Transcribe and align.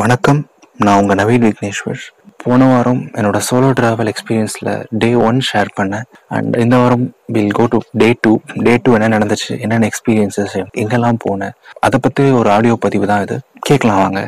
வணக்கம். 0.00 0.38
நான் 0.84 0.98
உங்கள் 1.00 1.18
நவீன் 1.18 1.42
விக்னேஸ்வர். 1.46 2.02
போன 2.42 2.66
வாரம் 2.70 3.00
என்னோட 3.18 3.38
சோலோ 3.48 3.70
ட்ராவல் 3.78 4.10
எக்ஸ்பீரியன்ஸில் 4.12 4.70
டே 5.02 5.10
ஒன் 5.26 5.38
ஷேர் 5.48 5.70
பண்ணேன். 5.78 6.06
அண்ட் 6.36 6.54
இந்த 6.62 6.76
வாரம் 6.82 7.04
will 7.34 7.52
go 7.58 7.64
to 7.74 7.78
day 8.02 8.08
two 8.24 8.32
day 8.68 8.74
two 8.84 8.94
என்ன 8.98 9.10
நடந்துச்சு? 9.16 9.50
என்னென்ன 9.64 9.90
எக்ஸ்பீரியன்சஸ் 9.90 10.54
எங்கெல்லாம் 10.82 11.20
போனேன்? 11.26 11.54
அதை 11.88 12.00
பற்றி 12.06 12.30
ஒரு 12.40 12.50
ஆடியோ 12.56 12.76
பதிவு 12.86 13.10
தான் 13.12 13.24
இது. 13.26 13.38
கேட்கலாம் 13.70 14.02
வாங்க. 14.04 14.22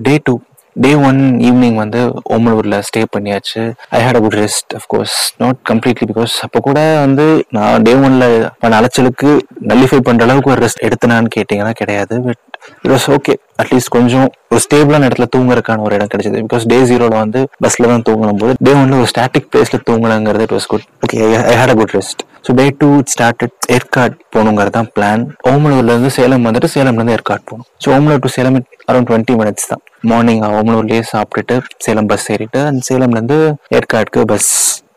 Day 0.00 0.14
two 0.28 0.34
day 0.76 0.92
one 1.08 1.20
evening 1.48 1.76
வந்து 1.82 2.00
ஓமலூரில் 2.36 2.78
ஸ்டே 2.88 3.02
பண்ணியாச்சு. 3.16 3.60
I 3.96 4.00
had 4.04 4.20
a 4.20 4.24
good 4.24 4.38
rest 4.44 4.72
of course 4.80 5.18
not 5.42 5.60
completely 5.72 6.08
because 6.12 6.34
அப்போ 6.46 6.60
கூட 6.68 6.80
வந்து 7.04 7.26
நான் 7.56 7.84
டே 7.88 7.94
ஒன்ல 8.06 8.24
பண்ண 8.62 8.80
அலைச்சலுக்கு 8.80 9.30
நல்லிஃபை 9.72 10.00
பண்ணுற 10.08 10.28
அளவுக்கு 10.28 10.54
ஒரு 10.56 10.62
ரெஸ்ட் 10.66 10.84
எடுத்தனான்னு 10.88 11.34
கேட்டிங்கன்னா 11.38 11.76
கிடையாது. 11.82 12.16
But 12.28 12.42
it 12.84 12.92
was 12.94 13.06
okay 13.16 13.34
at least 13.62 13.92
கொஞ்சம் 13.96 14.26
ஒரு 14.52 14.60
ஸ்டேபிளான 14.64 15.06
இடத்துல 15.08 15.26
தூங்குறதுக்கான 15.34 15.82
ஒரு 15.86 15.94
இடம் 15.98 16.10
கிடைச்சது. 16.12 16.44
பிகாஸ் 16.46 16.64
டே 16.72 16.78
ஜீரோல 16.90 17.14
வந்து 17.24 17.40
பஸ்ல 17.64 17.88
தான் 17.92 18.04
தூங்கணும் 18.08 18.40
போது 18.42 18.54
டே 18.66 18.72
ஒன்ல 18.80 18.98
ஒரு 19.02 19.10
ஸ்டாட்டிக் 19.12 19.48
பிளேஸ்ல 19.52 19.80
தூங்கணுங்கிறது 19.88 20.46
it 20.48 20.54
was 20.56 20.68
good 20.72 20.86
okay 21.04 21.18
I 21.50 21.56
had 21.60 21.72
a 21.74 21.78
good 21.80 21.94
rest 21.98 22.22
so 22.46 22.52
day 22.60 22.66
two 22.80 22.88
started 23.12 23.54
Yercaud 23.76 24.16
போகணுங்கிறது 24.34 24.74
தான் 24.78 24.90
பிளான் 24.96 25.22
ஓமலூர்ல 25.50 25.92
இருந்து 25.94 26.10
சேலம் 26.18 26.46
வந்துட்டு 26.48 26.70
சேலம்ல 26.74 27.00
இருந்து 27.00 27.16
ஏற்காட் 27.18 27.46
போகணும். 27.50 27.68
So 27.84 27.90
Omalur 27.96 28.22
to 28.24 28.30
Salem 28.36 28.58
around 28.90 29.08
twenty 29.10 29.34
minutes 29.40 29.68
தான். 29.72 29.82
மார்னிங் 30.10 30.42
ஓமலூர்லேயே 30.60 31.02
சாப்பிட்டுட்டு 31.12 31.54
சேலம் 31.86 32.10
பஸ் 32.12 32.26
ஏறிட்டு 32.34 32.60
அண்ட் 32.68 32.82
சேலம்ல 32.88 33.20
இருந்து 33.20 33.38
ஏற்காடுக்கு 33.78 34.22
பஸ் 34.32 34.50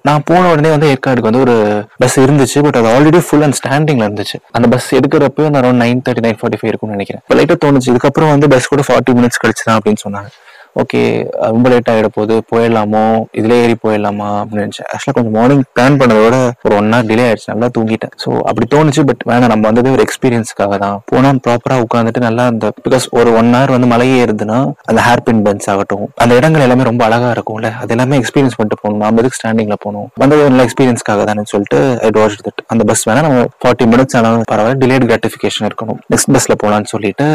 நான் 0.07 0.25
போன 0.29 0.43
உடனே 0.51 0.69
வந்து 0.73 0.89
ஏற்காடுக்கு 0.93 1.29
வந்து 1.29 1.43
ஒரு 1.45 1.55
பஸ் 2.01 2.17
இருந்துச்சு 2.25 2.59
பட் 2.65 2.77
அது 2.79 2.89
ஆல்ரெடி 2.95 3.19
ஃபுல் 3.27 3.45
அண்ட் 3.47 3.57
ஸ்டாண்டிங்ல 3.59 4.07
இருந்துச்சு. 4.07 4.37
அந்த 4.57 4.67
பஸ் 4.73 4.89
எடுக்கிறப்ப 4.97 5.47
around 5.61 5.81
nine 5.83 6.01
thirty 6.07 6.25
nine 6.25 6.39
forty 6.41 6.59
five 6.59 6.71
இருக்கும்னு 6.71 6.97
நினைக்கிறேன். 6.97 7.23
லைட்டாக 7.37 7.57
தோணுச்சு. 7.65 7.89
இதுக்கப்புறம் 7.93 8.31
வந்து 8.33 8.49
பஸ் 8.53 8.69
கூட 8.73 8.83
ஃபார்ட்டி 8.89 9.15
மினிட்ஸ் 9.19 9.41
கழிச்சு 9.43 9.65
தான் 9.67 9.77
அப்படின்னு 9.79 10.03
சொன்னாங்க. 10.05 10.29
ஓகே 10.81 11.01
ரொம்ப 11.51 11.69
லேட் 11.71 11.89
ஆகிட 11.91 12.07
போகுது 12.17 12.35
போயிடலாமோ? 12.51 13.03
இதுல 13.39 13.53
ஏறி 13.63 13.75
போயிடலாமா? 13.83 14.27
அப்படின்னு 14.41 14.63
நினைச்சேன். 14.65 14.87
ஆக்சுவலாக 14.93 15.15
கொஞ்சம் 15.17 15.35
மார்னிங் 15.37 15.63
பிளான் 15.75 15.97
பண்ணதோட 16.01 16.35
ஒரு 16.65 16.75
ஒன் 16.79 16.89
ஹவர் 16.93 17.07
டிலே 17.11 17.25
ஆயிடுச்சு. 17.27 17.49
நல்லா 17.51 17.67
தூங்கிட்டேன். 17.77 18.13
ஸோ 18.23 18.29
அப்படி 18.49 18.65
தோணுச்சு 18.75 19.03
பட் 19.09 19.23
வேணாம். 19.31 19.51
நம்ம 19.53 19.65
வந்தது 19.69 19.91
ஒரு 19.91 20.03
எக்ஸ்பீரியன்ஸ்க்காக 20.07 20.77
தான். 20.85 20.97
போனால் 21.11 21.41
ப்ராப்பராக 21.47 21.85
உட்காந்துட்டு 21.87 22.21
நல்லா 22.27 22.45
அந்த 22.45 22.71
பிகாஸ் 22.85 23.07
ஒரு 23.19 23.31
ஒன் 23.39 23.51
ஹவர் 23.55 23.73
வந்து 23.75 23.87
மலையே 23.93 24.25
ஏறுதுன்னா 24.25 24.59
அந்த 24.85 25.01
ஹேர் 25.07 25.23
பின் 25.29 25.41
பென்ஸ் 25.47 25.69
ஆகட்டும். 25.73 26.05
அந்த 26.25 26.35
இடங்கள் 26.35 26.65
எல்லாமே 26.67 26.83
ரொம்ப 26.83 27.05
அழகாக 27.05 27.31
இருக்கும்ல. 27.37 27.71
அது 27.81 27.93
எல்லாமே 27.97 28.17
எக்ஸ்பீரியன்ஸ் 28.21 28.57
பண்ணிட்டு 28.57 28.81
போகணும். 28.81 29.03
நம்ம 29.05 29.21
எதுக்கு 29.23 29.39
ஸ்டாண்டிங்ல 29.39 29.77
போகணும்? 29.85 30.07
வந்தது 30.23 30.41
ஒரு 30.41 30.51
நல்ல 30.53 30.65
எக்ஸ்பீரியன்ஸ்க்காக 30.67 31.23
தானே 31.31 31.45
சொல்லிட்டு 31.53 31.79
ஐ 32.07 32.11
வாட்ச் 32.19 32.45
தட் 32.47 32.63
அந்த 32.67 32.83
பஸ் 32.91 33.05
வேணா 33.09 33.23
நம்ம 33.27 33.41
ஃபார்ட்டி 33.63 33.87
மினிட்ஸ் 33.93 34.17
ஆனாலும் 34.19 34.47
பரவாயில்ல. 34.51 34.81
டிலேட் 34.83 35.07
கிராட்டிஃபிகேஷன் 35.11 35.67
இருக்கணும். 35.69 35.99
நெக்ஸ்ட் 36.13 36.31
பஸ்ல 36.37 36.55
போகலான்னு 36.63 36.91
சொல்லிட்டு 36.93 37.27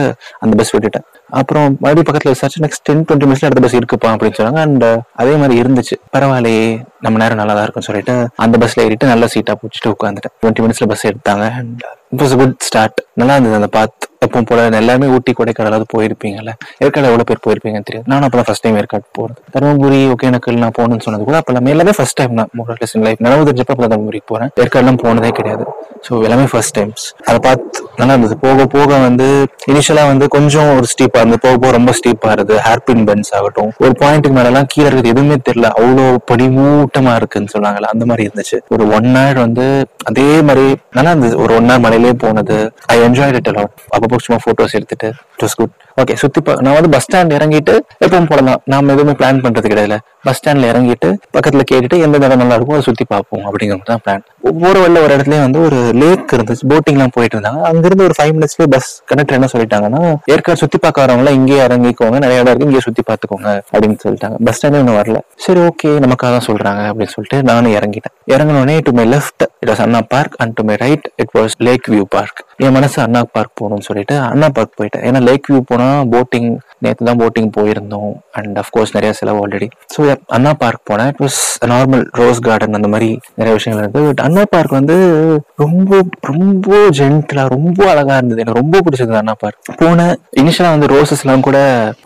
அந்த 0.45 0.53
பஸ் 0.61 0.73
விட்டுட்டேன். 0.77 1.07
அப்புறம் 1.41 1.67
மறுபடியும் 1.83 2.09
பக்கத்தில் 2.09 2.33
விசாரிச்சு 2.35 2.63
நெக்ஸ்ட் 2.65 2.85
டென் 2.89 3.03
டுவெண்ட்டி 3.09 3.27
மினிட்ஸ்ல 3.29 3.49
அடுத்த 3.49 3.63
பஸ் 3.65 3.77
இருக்குப்பா 3.81 4.09
அப்படின்னு 4.15 4.39
சொன்னாங்க. 4.41 4.61
அண்ட் 4.67 4.87
அதே 5.23 5.35
மாதிரி 5.43 5.55
இருந்துச்சு. 5.63 5.97
பரவாயில்லையே 6.15 6.67
நம்ம 7.05 7.19
நேரம் 7.23 7.41
நல்லா 7.41 7.55
தான் 7.57 7.67
இருக்கும்னு 7.67 7.89
சொல்லிட்டு 7.91 8.15
அந்த 8.47 8.59
பஸ்ல 8.65 8.85
ஏறிட்டு 8.87 9.13
நல்ல 9.13 9.29
சீட்டா 9.35 9.55
பிடிச்சிட்டு 9.63 9.93
உட்காந்துட்டேன் 9.95 10.35
டுவெண்ட்டி 10.43 10.65
மினிட்ஸ்ல 10.65 10.89
பஸ் 10.93 11.07
எடுத்தாங்க. 11.11 11.47
And 11.61 11.85
it 12.15 12.25
was 12.25 12.37
good 12.43 12.57
start 12.69 13.01
நல்லா 13.23 13.37
இருந்தது 13.37 13.61
அந்த 13.61 13.71
பாத் 13.79 14.09
எப்பவும் 14.25 14.49
போல 14.51 14.67
எல்லாமே 14.83 15.07
ஊட்டி 15.17 15.33
கொடைக்கானலாவது 15.39 15.87
போயிருப்பீங்கல்ல? 15.95 16.53
ஏற்காடு 16.85 17.09
எவ்வளவு 17.11 17.29
பேர் 17.31 17.45
போயிருப்பீங்கன்னு 17.47 17.89
தெரியாது. 17.89 18.07
நானும் 18.13 18.27
அப்பதான் 18.29 18.49
ஃபர்ஸ்ட் 18.49 18.65
டைம் 18.67 18.79
ஏற்காடு 18.83 19.07
போறது. 19.19 19.39
தருமபுரி 19.55 20.01
ஒகேனக்கல் 20.15 20.61
நான் 20.65 20.77
போகணும்னு 20.79 21.07
சொன்னது 21.07 21.27
கூட 21.29 21.39
அப்ப 21.43 21.71
எல்லாமே 21.75 21.95
ஃபர்ஸ்ட் 21.99 22.19
டைம் 22.21 22.35
தான். 22.41 22.51
மோரலஸ் 22.59 22.95
இன் 22.99 23.05
லைஃப் 23.07 23.23
நினைவு 23.27 23.47
தெரிஞ்சப்ப 23.49 23.75
அப்ப 23.77 23.89
தருமபுரிக்கு 23.95 24.29
போறேன். 24.33 24.51
ஏற்காடுலாம் 24.65 25.01
போனதே 25.05 25.33
கிடையாது. 25.39 25.67
ஸோ 26.07 26.13
எல்லாமே 26.27 26.47
ஃபர்ஸ்ட் 26.53 26.75
டைம்ஸ் 26.79 27.05
அதை 27.29 27.39
பார்த்து 27.47 27.81
நல்லா 27.99 28.13
இருந்தது. 28.15 28.37
போக 28.45 28.65
போக 28.75 28.91
வந்து 29.07 29.27
இனிஷியலா 29.73 30.05
வந்து 30.13 30.27
கொஞ்சம் 30.37 30.71
ஒரு 30.79 30.87
ஸ்டீப்பா 30.93 31.19
இருந்தது 31.23 31.43
போக 31.45 31.57
போக 31.63 31.73
ரொம்ப 31.79 31.93
ஸ்டீப்பா 31.99 32.31
இருந்தது. 32.37 32.57
ஹேர்பின் 32.67 33.05
பென்ஸ் 33.09 33.31
ஆகட்டும். 33.39 33.71
ஒரு 33.85 33.93
பாயிண்ட்டுக்கு 34.01 34.37
மேல 34.39 34.51
எல்லாம் 34.53 34.69
கீழே 34.73 34.87
இருக்கிறது 34.87 35.13
எதுவுமே 35.15 35.37
தெரியல. 35.49 35.69
அவ்வளோ 35.79 36.07
படிமூட்டமா 36.31 37.13
இருக்குன்னு 37.21 37.53
சொன்னாங்கல்ல 37.55 37.91
அந்த 37.95 38.07
மாதிரி 38.11 38.27
இருந்துச்சு. 38.29 38.59
ஒரு 38.77 38.85
ஒன் 38.97 39.09
ஹவர் 39.19 39.41
வந்து 39.45 39.67
அதே 40.11 40.29
மாதிரி 40.49 40.67
நல்லா 40.97 41.13
இருந்தது. 41.15 41.37
ஒரு 41.45 41.55
ஒன் 41.59 41.71
ஹவர் 41.71 41.85
மலையிலே 41.87 42.15
போனது. 42.25 42.59
ஐ 42.95 42.99
என்ஜாய் 43.07 43.35
இட் 43.41 43.51
அலாட் 43.53 43.77
அப்பப்போ 44.13 44.27
சும்மா 44.27 44.39
ஃபோட்டோஸ் 44.43 44.75
எடுத்துட்டு 44.75 45.09
இட் 45.37 45.55
குட் 45.59 45.73
ஓகே 45.99 46.15
சுத்தி 46.15 46.41
பா 46.41 46.53
நான் 46.61 46.75
வந்து 46.75 46.91
பஸ் 46.95 47.05
ஸ்டாண்ட் 47.07 47.33
இறங்கிட்டு 47.33 47.75
எப்பவும் 48.05 48.29
போடலாம் 48.29 48.61
நாம 48.65 48.93
எதுவுமே 48.95 49.15
பிளான் 49.21 49.41
பண்றது 49.41 49.69
கிடையாது 49.69 49.99
பஸ் 50.25 50.39
ஸ்டாண்ட்ல 50.39 50.67
இறங்கிட்டு 50.73 51.09
பக்கத்துல 51.35 51.65
கேட்டுட்டு 51.71 51.99
எந்த 51.99 52.21
இடம் 52.21 52.43
நல்லா 52.43 52.57
இருக்கும் 52.57 52.77
அதை 52.77 52.85
சுத்தி 52.85 53.05
பார்ப்போம் 53.07 53.45
அப்படிங்கிறது 53.49 53.87
தான் 53.87 54.03
பிளான் 54.05 54.23
ஒவ்வொரு 54.51 54.79
வெள்ள 54.85 54.97
ஒரு 55.05 55.13
இடத்துலயும் 55.17 55.45
வந்து 55.47 55.61
ஒரு 55.67 55.79
லேக் 56.03 56.33
இருந்துச்சு. 56.37 56.65
போட்டிங் 56.73 56.97
எல்லாம் 56.99 57.15
போயிட்டு 57.17 57.37
இருந்தாங்க. 57.37 57.61
அங்கிருந்து 57.71 58.07
ஒரு 58.09 58.15
ஃபைவ் 58.19 58.33
மினிட்ஸ்ல 58.37 58.67
பஸ் 58.75 58.91
கனெக்டர் 59.11 59.39
என்ன 59.39 59.49
சொல்லிட்டாங்கன்னா 59.53 60.03
ஏற்காடு 60.35 60.61
சுத்தி 60.63 60.79
பார்க்க 60.85 61.05
வரவங்க 61.05 61.33
இங்கேயே 61.39 61.61
இறங்கிக்கோங்க. 61.67 62.19
நிறைய 62.25 62.43
இடம் 62.43 62.53
இருக்கு. 62.53 62.69
இங்கேயே 62.69 62.85
சுத்தி 62.89 63.03
பார்த்துக்கோங்க 63.11 63.51
அப்படின்னு 63.73 63.99
சொல்லிட்டாங்க. 64.05 64.39
பஸ் 64.49 64.59
ஸ்டாண்டே 64.59 64.81
இன்னும் 64.83 64.99
வரல. 65.01 65.21
சரி 65.47 65.63
ஓகே 65.69 65.93
நமக்காக 66.07 66.33
தான் 66.37 66.47
சொல்றாங்க 66.51 66.83
அப்படின்னு 66.91 67.15
சொல்லிட்டு 67.17 67.41
நானும் 67.51 67.75
இறங்கிட்டேன். 67.79 68.15
இறங்கினோடனே 68.35 68.77
to 68.89 68.93
my 68.99 69.07
left 69.15 69.45
it 69.63 69.71
was 69.73 69.85
Anna 69.87 70.01
park 70.15 70.35
and 70.43 70.55
to 70.59 70.65
my 70.71 70.77
right 70.85 71.07
it 71.25 71.33
was 71.39 71.57
lake 71.69 71.87
view 71.95 72.07
park 72.17 72.41
என் 72.65 72.77
மனசு 72.79 72.99
அண்ணா 73.05 73.21
பார்க் 73.37 73.55
போகணும்னு 73.61 73.87
சொல்லிட்டு 73.89 74.15
அண்ணா 74.33 74.49
பார்க் 74.57 74.77
போயிட்டேன். 74.81 75.05
ஏன்னா 75.09 75.21
லேக் 75.29 75.47
வியூ 75.53 75.61
போனா 75.71 75.89
போட்டிங் 76.15 76.51
நேற்று 76.85 77.09
தான் 77.09 77.21
போட்டிங் 77.23 77.51
போயிருந்தோம். 77.57 78.13
அண்ட் 78.39 78.57
அஃப்கோர்ஸ் 78.63 78.95
நிறைய 78.97 79.13
செலவு 79.21 79.41
ஆல்ரெடி 79.45 79.69
ஸோ 79.95 80.01
அண்ணா 80.37 80.53
பார்க் 80.63 80.87
போனேன். 80.91 81.11
It 81.13 81.23
was 81.25 81.41
normal 81.73 82.05
rose 82.21 82.43
garden 82.49 82.79
அந்த 82.81 82.91
மாதிரி 82.95 83.11
நிறைய 83.41 83.55
விஷயங்கள் 83.59 83.83
இருந்தது. 83.85 84.07
பட் 84.11 84.23
அண்ணா 84.33 84.45
பார்க் 84.53 84.75
வந்து 84.77 84.95
ரொம்ப 85.63 85.91
ரொம்ப 86.29 86.77
ஜென்டிலா 86.99 87.43
ரொம்ப 87.55 87.81
அழகா 87.93 88.15
இருந்தது. 88.21 88.41
எனக்கு 88.43 88.61
ரொம்ப 88.61 88.77
பிடிச்சது 88.85 89.19
அண்ணா 89.21 89.35
பார்க் 89.43 89.73
போனேன் 89.81 90.13
இனிஷியலா 90.43 90.71
வந்து 90.75 90.89
ரோசஸ் 90.93 91.23
எல்லாம் 91.25 91.45
கூட 91.47 91.59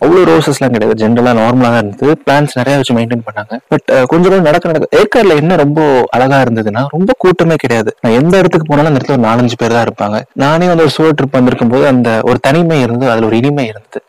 அவ்வளோ 0.04 0.22
ரோசஸ் 0.30 0.58
எல்லாம் 0.58 0.72
கிடையாது. 0.76 0.96
ஜென்ரலா 1.02 1.32
நார்மலா 1.40 1.70
தான் 1.74 1.82
இருந்தது. 1.82 2.14
பிளான்ஸ் 2.24 2.56
நிறைய 2.60 2.78
வச்சு 2.80 2.96
மெயின்டைன் 2.98 3.22
பண்ணாங்க. 3.28 3.52
பட் 3.72 3.86
கொஞ்சம் 4.12 4.30
கொஞ்சம் 4.30 4.48
நடக்க 4.48 4.70
நடக்க 4.70 4.98
ஏற்காடுல 5.00 5.36
என்ன 5.42 5.58
ரொம்ப 5.62 5.80
அழகா 6.18 6.40
இருந்ததுன்னா 6.46 6.82
ரொம்ப 6.96 7.14
கூட்டமே 7.24 7.58
கிடையாது. 7.64 7.92
நான் 8.04 8.18
எந்த 8.20 8.34
இடத்துக்கு 8.42 8.68
போனாலும் 8.70 8.90
அந்த 8.90 9.00
இடத்துல 9.00 9.18
ஒரு 9.18 9.26
நாலஞ்சு 9.28 9.58
பேர் 9.62 9.76
தான் 9.76 9.86
இருப்பாங்க. 9.88 10.18
நானே 10.44 10.68
வந்து 10.72 10.86
ஒரு 10.86 10.94
சோழ 10.96 11.12
ட்ரிப் 11.20 11.38
வந்திருக்கும் 11.38 11.72
போது 11.74 11.86
அந்த 11.92 12.10
ஒரு 12.30 12.40
தனிமை 12.48 12.80
இருந்து 12.86 13.08
அதுல 13.12 13.30
ஒரு 13.30 13.38
இனிமை 13.42 13.66
இருந்தது. 13.72 14.02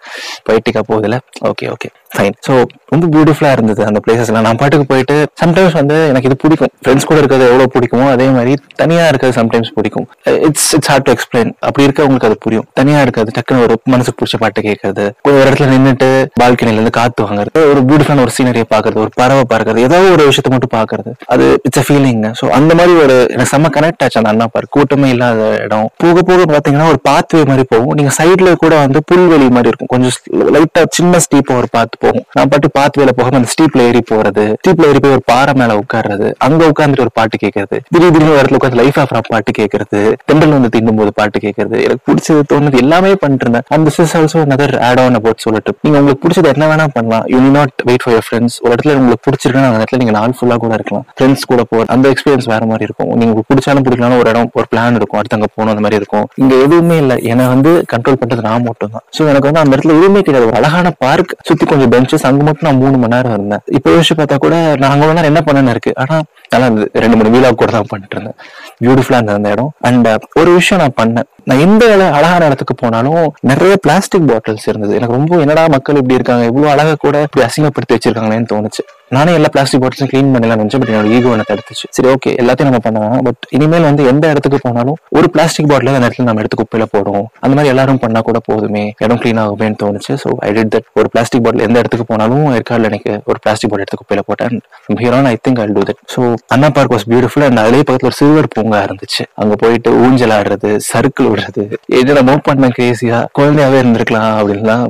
போயிட்டிக்கா 0.50 0.84
போகுதுல 0.92 1.18
ஓகே 1.52 1.68
ஓகே 1.76 1.92
ஃபைன் 2.16 2.36
ஸோ 2.48 2.54
ரொம்ப 2.94 3.06
பியூட்டிஃபுல்லாக 3.14 3.56
இருந்தது 3.58 3.82
அந்த 3.90 4.00
பிளேசஸ்லாம் 4.06 4.46
நான் 4.48 4.60
பாட்டுக்கு 4.62 4.88
போயிட்டு 4.92 5.16
சம்டைம்ஸ் 5.42 5.76
வந்து 5.80 5.98
எனக்கு 6.12 6.30
இது 6.30 6.38
பிடிக்கும். 6.44 6.72
ஃப்ரெண்ட்ஸ் 6.84 7.08
கூட 7.10 7.18
இருக்கிறது 7.22 7.48
எவ்வளோ 7.52 7.68
பிடிக்குமோ 7.76 8.06
அதே 8.16 8.28
மாதிரி 8.38 8.54
தனியாக 8.82 9.10
இருக்கிறது 9.12 9.38
சம்டைம்ஸ் 9.40 9.74
பிடிக்கும். 9.80 10.08
It's 10.50 10.70
it's 10.78 10.92
hard 10.94 11.08
to 11.10 11.14
explain 11.16 11.52
அப்படி 11.68 11.88
இருக்க 11.88 12.08
உங்களுக்கு 12.08 12.30
அது 12.32 12.40
புரியும். 12.48 12.68
தனியாக 12.82 13.06
இருக்கிறது 13.08 13.36
டக்குன்னு 13.40 13.66
ஒரு 13.68 13.78
மனசுக்கு 13.96 14.20
பிடிச்ச 14.22 14.38
பாட்டு 14.46 14.68
கேட்கறது 14.70 15.06
ஒரு 15.28 15.38
இடத்துல 15.44 15.70
நின்றுட்டு 15.76 16.12
பால்கனிலேருந்து 16.44 16.96
காற்று 17.00 17.06
காத்து 17.08 17.26
வாங்குறது 17.28 17.62
ஒரு 17.72 17.82
பியூட்டிஃபுல்லான 17.88 18.24
ஒரு 18.26 18.34
சீனரியை 18.38 18.66
பார்க்கறது 18.74 19.00
ஒரு 19.04 19.12
பறவை 19.20 19.44
பார்க்கறது 19.52 19.84
ஏதோ 19.88 19.98
ஒரு 20.14 20.24
விஷயத்தை 20.30 20.52
மட்டும் 20.54 20.74
பார்க்கறது. 20.78 21.12
அது 21.34 21.46
இட்ஸ் 21.68 21.82
அ 21.82 21.86
ஃபீலிங் 21.88 22.24
ஸோ 22.40 22.46
அந்த 22.58 22.72
மாதிரி 22.80 22.94
ஒரு 23.04 23.16
எனக்கு 23.34 23.52
செம்ம 23.54 23.70
கனெக்ட் 23.78 24.04
ஆச்சு 24.06 24.20
அந்த 24.22 24.32
அண்ணா 24.34 24.48
பார்க் 24.56 24.74
கூட்டமே 24.78 25.10
இல்லாத 25.16 25.42
இடம். 25.66 25.88
போக 26.04 26.22
போக 26.30 26.46
பார்த்தீங்கன்னா 26.54 26.88
ஒரு 26.94 27.00
பாத்வே 27.10 27.42
மாதிரி 27.52 27.66
போகும். 27.74 27.94
நீங்கள் 28.00 28.16
சைடில் 28.20 28.52
கூட 28.64 28.74
வந்து 28.84 29.02
புல்வெளி 29.12 29.48
மாதிரி 29.58 29.72
இருக்கும். 29.72 29.92
கொஞ்சம் 29.94 30.16
லைட்டாக 30.56 30.88
சின்ன 30.98 31.22
ஸ்டீப்பாக 31.26 31.62
ஒரு 31.62 31.70
பாத்து 31.98 32.06
போகும். 32.06 32.26
நான் 32.38 32.50
பாட்டு 32.52 32.68
பாத்வேல 32.78 33.12
போகாம 33.18 33.38
அந்த 33.40 33.50
ஸ்டீப்ல 33.54 33.82
ஏறி 33.90 34.02
போறது 34.12 34.44
ஸ்டீப்ல 34.60 34.88
ஏறி 34.92 35.00
போய் 35.04 35.16
ஒரு 35.18 35.24
பாறை 35.32 35.54
மேல 35.62 35.76
உட்கார்றது 35.82 36.28
அங்க 36.48 36.62
உட்காந்துட்டு 36.72 37.06
ஒரு 37.06 37.14
பாட்டு 37.20 37.36
கேட்கறது 37.44 37.78
திடீர் 37.94 38.14
திடீர்னு 38.16 38.34
ஒரு 38.34 38.40
இடத்துல 38.42 38.60
உட்காந்து 38.60 38.80
லைஃப் 38.82 39.00
ஆஃப் 39.04 39.14
பாட்டு 39.34 39.52
கேட்கறது 39.60 40.00
தெண்டல் 40.30 40.56
வந்து 40.58 40.72
திண்டும் 40.76 41.00
போது 41.02 41.12
பாட்டு 41.20 41.38
கேட்கறது 41.46 41.78
எனக்கு 41.88 42.04
பிடிச்சது 42.10 42.44
தோணுது. 42.52 42.82
எல்லாமே 42.84 43.12
பண்ணிட்டு 43.22 43.46
இருந்தேன் 43.46 43.66
and 43.74 43.86
this 43.88 44.00
is 44.04 44.16
also 44.20 44.42
another 44.54 44.76
add 44.90 45.02
on 45.06 45.18
about 45.20 45.44
சொல்லிட்டு 45.46 45.74
நீங்க 45.86 45.98
உங்களுக்கு 46.02 46.24
பிடிச்சது 46.26 46.52
என்ன 46.54 46.68
வேணா 46.72 46.88
பண்ணலாம். 46.98 47.26
You 47.34 47.40
not 47.58 47.76
wait 47.90 48.04
for 48.06 48.16
your 48.18 48.28
friends 48.28 48.58
ஒரு 48.64 48.72
இடத்துல 48.74 48.96
உங்களுக்கு 49.02 49.26
பிடிச்சிருக்குன்னா 49.28 49.70
அந்த 49.72 49.82
இடத்துல 49.82 50.02
நீங்க 50.04 50.16
நாள் 50.20 50.36
ஃபுல்லா 50.40 50.58
கூட 50.66 50.74
இருக்கலாம். 50.80 51.06
ஃப்ரெண்ட்ஸ் 51.18 51.46
கூட 51.52 51.64
போற 51.72 51.86
அந்த 51.96 52.08
எக்ஸ்பீரியன்ஸ் 52.14 52.50
வேற 52.54 52.64
மாதிரி 52.72 52.88
இருக்கும். 52.90 53.12
நீங்க 53.20 53.32
உங்களுக்கு 53.32 53.52
பிடிச்சாலும் 53.54 53.86
பிடிக்கலாம் 53.88 54.18
ஒரு 54.24 54.32
இடம் 54.34 54.52
ஒரு 54.60 54.68
பிளான் 54.74 54.98
இருக்கும். 55.00 55.20
அடுத்து 55.22 55.38
அங்க 55.40 55.50
போகணும் 55.54 55.74
அந்த 55.76 55.84
மாதிரி 55.86 56.00
இருக்கும். 56.02 56.26
இங்க 56.44 56.54
எதுவுமே 56.66 56.98
இல்ல. 57.04 57.14
ஏன்னா 57.32 57.48
வந்து 57.56 57.74
கண்ட்ரோல் 57.94 58.20
பண்றது 58.22 58.46
நான் 58.50 58.66
மட்டும் 58.70 58.94
தான் 58.96 59.06
சோ 59.18 59.22
எனக்கு 59.32 59.50
வந்து 59.50 59.64
அந்த 59.64 59.74
இடத்துல 59.76 59.96
எதுவுமே 60.00 60.22
கிடையாது. 60.28 60.48
ஒரு 60.52 60.58
அழகான 60.62 60.88
பார்க் 61.06 61.34
சுத்தி 61.48 61.66
கொஞ்சம் 61.72 61.87
பெஞ்சஸ் 61.94 62.26
அங்க 62.30 62.44
மட்டும் 62.44 62.68
நான் 62.70 62.82
மூணு 62.84 62.98
மணி 62.98 63.14
நேரம் 63.16 63.34
இருந்தேன். 63.38 63.64
இப்போ 63.78 63.90
யோசிச்சு 63.96 64.16
பார்த்தா 64.20 64.38
கூட 64.46 64.56
நான் 64.82 64.92
அங்க 64.94 65.06
நேரம் 65.08 65.30
என்ன 65.32 65.42
பண்ணேன்னு 65.48 65.74
இருக்கு. 65.76 65.92
ஆனா 65.96 66.16
நல்லா 66.54 66.66
இருந்தது. 66.66 66.90
ரெண்டு 67.04 67.18
மூணு 67.18 67.32
வீலா 67.36 67.50
கூட 67.52 67.72
தான் 67.72 67.90
பண்ணிட்டு 67.90 68.16
இருந்தேன். 68.18 68.38
பியூட்டிஃபுல்லா 68.84 69.20
இருந்தது 69.20 69.40
அந்த 69.40 69.52
இடம். 69.56 69.72
அண்ட் 69.90 70.08
uh, 70.08 70.18
ஒரு 70.42 70.52
விஷயம் 70.60 70.82
நான் 70.84 70.98
பண்ணேன். 71.02 71.28
நான் 71.50 71.64
எந்த 71.68 71.84
வேலை 71.88 72.06
அழகான 72.18 72.46
இடத்துக்கு 72.46 72.76
போனாலும் 72.76 73.34
நிறைய 73.52 73.76
பிளாஸ்டிக் 73.82 74.30
பாட்டில்ஸ் 74.32 74.68
இருந்தது. 74.68 74.96
எனக்கு 74.96 75.18
ரொம்ப 75.20 75.40
என்னடா 75.46 75.66
மக்கள் 75.68 76.00
இப்படி 76.02 76.20
இருக்காங்க 76.20 76.46
இவ்வளவு 76.46 76.72
அழகா 76.74 76.96
கூட 77.06 77.22
இப்படி 77.28 77.46
அசிங்கப்படுத்தி 77.48 77.98
வச்சிருக்காங்களேன்னு 77.98 78.52
தோணுச்சு. 78.54 78.84
நானே 79.16 79.34
எல்லா 79.38 79.50
பிளாஸ்டிக் 79.54 79.82
பாட்டில்ஸும் 79.82 80.10
க்ளீன் 80.12 80.32
பண்ணலாம் 80.36 80.60
நினைச்சேன் 80.62 80.82
பட் 80.82 80.90
என்னோட 80.92 81.10
ஈகோ 81.18 81.30
என்ன 81.36 81.44
தடுத்துச்சு 81.50 81.86
சரி 81.96 82.08
ஓகே 82.14 82.32
எல்லாத்தையும் 82.42 82.70
நம்ம 82.70 82.82
பண்ணலாம். 82.88 83.20
பட் 83.28 83.46
இனிமேல் 83.58 83.86
வந்து 83.90 84.04
எந்த 84.12 84.26
இடத்துக்கு 84.34 84.60
போனாலும் 84.66 84.98
ஒரு 85.18 85.28
பிளாஸ்டிக் 85.36 85.70
பாட்டில் 85.72 85.92
அந்த 85.98 86.08
இடத்துல 86.08 86.28
நம்ம 86.30 86.42
எடுத்து 86.44 86.58
குப்பையில 86.62 86.86
போடுவோம். 86.94 87.28
அந்த 87.44 87.54
மாதிரி 87.58 87.72
எல்லாரும் 87.74 88.02
பண்ணா 88.04 88.22
கூட 88.30 88.40
போதுமே. 88.50 88.84
இடம் 89.06 89.22
க்ளீன் 89.22 89.40
ஆகுமேன்னு 89.44 89.80
தோணுச்சு. 89.84 90.14
ஸோ 90.24 90.32
ஐ 90.48 90.50
டிட் 90.58 90.74
தட் 90.76 90.90
ஒரு 91.00 91.10
பிளாஸ்டிக் 91.14 91.44
பாட்டில் 91.48 91.66
எந்த 91.68 91.78
இடத்துக்கு 91.84 92.08
போனாலும் 92.12 92.46
ஏற்காடுல 92.58 92.92
எனக்கு 92.92 93.14
ஒரு 93.30 93.38
பிளாஸ்டிக் 93.46 93.72
பாட்டில் 93.72 93.86
எடுத்து 93.86 94.02
குப்பையில 94.04 94.24
போட்டேன். 94.30 94.60
Here on 95.04 95.30
I 95.34 95.36
think 95.48 95.62
I 95.64 95.68
do 95.80 95.86
that 95.92 96.04
so 96.16 96.22
Anna 96.56 96.70
park 96.78 96.96
was 96.98 97.08
beautiful 97.14 97.48
and 97.50 97.64
அதிலே 97.64 97.84
பக்கத்தில் 97.88 98.12
ஒரு 98.12 98.20
சில்வர் 98.22 98.52
பூங்கா 98.58 98.82
இருந்துச்சு. 98.90 99.26
அங்க 99.44 99.56
போயிட்டு 99.64 99.92
ஊஞ்சல் 100.06 100.36
ஆடுறது 100.40 100.72
சர்க்கிள் 100.92 101.32
விடுறது. 101.34 101.66
எதில் 102.02 102.26
மூவ் 102.30 102.48
பண்ண 102.52 102.74
கிரேசியா 102.78 103.20
குழந்தையாவே 103.40 103.80
இருந்திருக்கலாம் 103.84 104.32
அப்படின்லாம் 104.40 104.86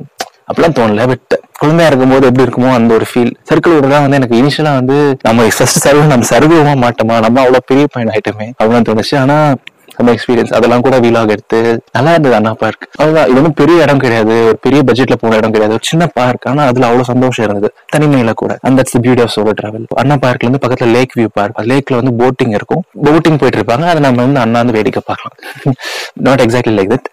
அப்படிலாம் 0.50 0.76
தோணல 0.78 1.06
பட் 1.12 1.34
குழந்தையா 1.62 1.88
இருக்கும்போது 1.90 2.28
எப்படி 2.30 2.46
இருக்குமோ 2.46 2.70
அந்த 2.80 2.92
ஒரு 2.98 3.06
ஃபீல் 3.10 3.32
சர்க்கிள் 3.50 3.76
விட 3.78 3.88
தான் 3.94 4.04
வந்து 4.06 4.20
எனக்கு 4.20 4.38
இனிஷியலா 4.42 4.74
வந்து 4.80 4.98
நம்ம 5.28 5.48
ஃபர்ஸ்ட் 5.56 5.80
சர்வ் 5.86 6.12
நம்ம 6.12 6.28
சர்வமா 6.34 6.76
மாட்டோமா? 6.84 7.16
நம்ம 7.26 7.40
அவ்வளவு 7.44 7.68
பெரிய 7.72 7.86
பையன் 7.94 8.12
ஆயிட்டோமே 8.14 8.48
அப்படின்னு 8.60 8.88
தோணுச்சு. 8.90 9.16
ஆனா 9.24 9.38
அந்த 10.00 10.10
எக்ஸ்பீரியன்ஸ் 10.16 10.52
அதெல்லாம் 10.58 10.84
கூட 10.86 10.96
வீலாக 11.04 11.34
எடுத்து 11.36 11.60
நல்லா 11.96 12.12
இருந்தது 12.16 12.36
அண்ணா 12.40 12.52
பார்க் 12.64 12.84
அதுதான் 13.02 13.28
இது 13.30 13.38
வந்து 13.40 13.52
பெரிய 13.62 13.86
இடம் 13.86 14.02
கிடையாது. 14.04 14.36
ஒரு 14.50 14.58
பெரிய 14.66 14.80
பட்ஜெட்ல 14.88 15.16
போன 15.22 15.38
இடம் 15.40 15.54
கிடையாது. 15.54 15.76
ஒரு 15.78 15.86
சின்ன 15.90 16.08
பார்க் 16.20 16.46
ஆனா 16.52 16.64
அதுல 16.72 16.88
அவ்வளவு 16.90 17.10
சந்தோஷம் 17.12 17.46
இருந்தது. 17.48 17.70
தனிமையில 17.94 18.34
கூட. 18.42 18.58
அந்த 18.70 18.84
beauty 19.06 19.24
of 19.26 19.34
solo 19.36 19.54
travel 19.62 19.88
Anna 20.04 20.18
பார்க்ல 20.26 20.48
இருந்து 20.48 20.62
பக்கத்துல 20.66 20.90
லேக் 20.98 21.16
வியூ 21.20 21.32
பார்க் 21.40 21.64
லேக்ல 21.72 22.00
வந்து 22.02 22.14
போட்டிங் 22.22 22.54
இருக்கும். 22.60 22.84
போட்டிங் 23.08 23.40
போயிட்டு 23.42 23.60
இருப்பாங்க. 23.60 23.88
அதை 23.94 24.00
நம்ம 24.08 24.22
வந்து 24.28 24.42
அண்ணா 24.46 24.62
வந்து 24.64 24.78
வேடிக்கை 24.78 25.04
பார்க்கலாம். 25.10 25.36
நாட் 26.28 26.44
எக்ஸாக்ட்லி 26.46 26.76
லைக் 26.80 26.94
தட் 26.96 27.10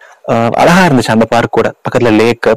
அழகா 0.61 0.83
இருந்துச்சு 0.87 1.15
அந்த 1.17 1.27
பார்க் 1.35 1.55
கூட. 1.59 1.67
பக்கத்துல 1.85 2.13
லேக் 2.21 2.49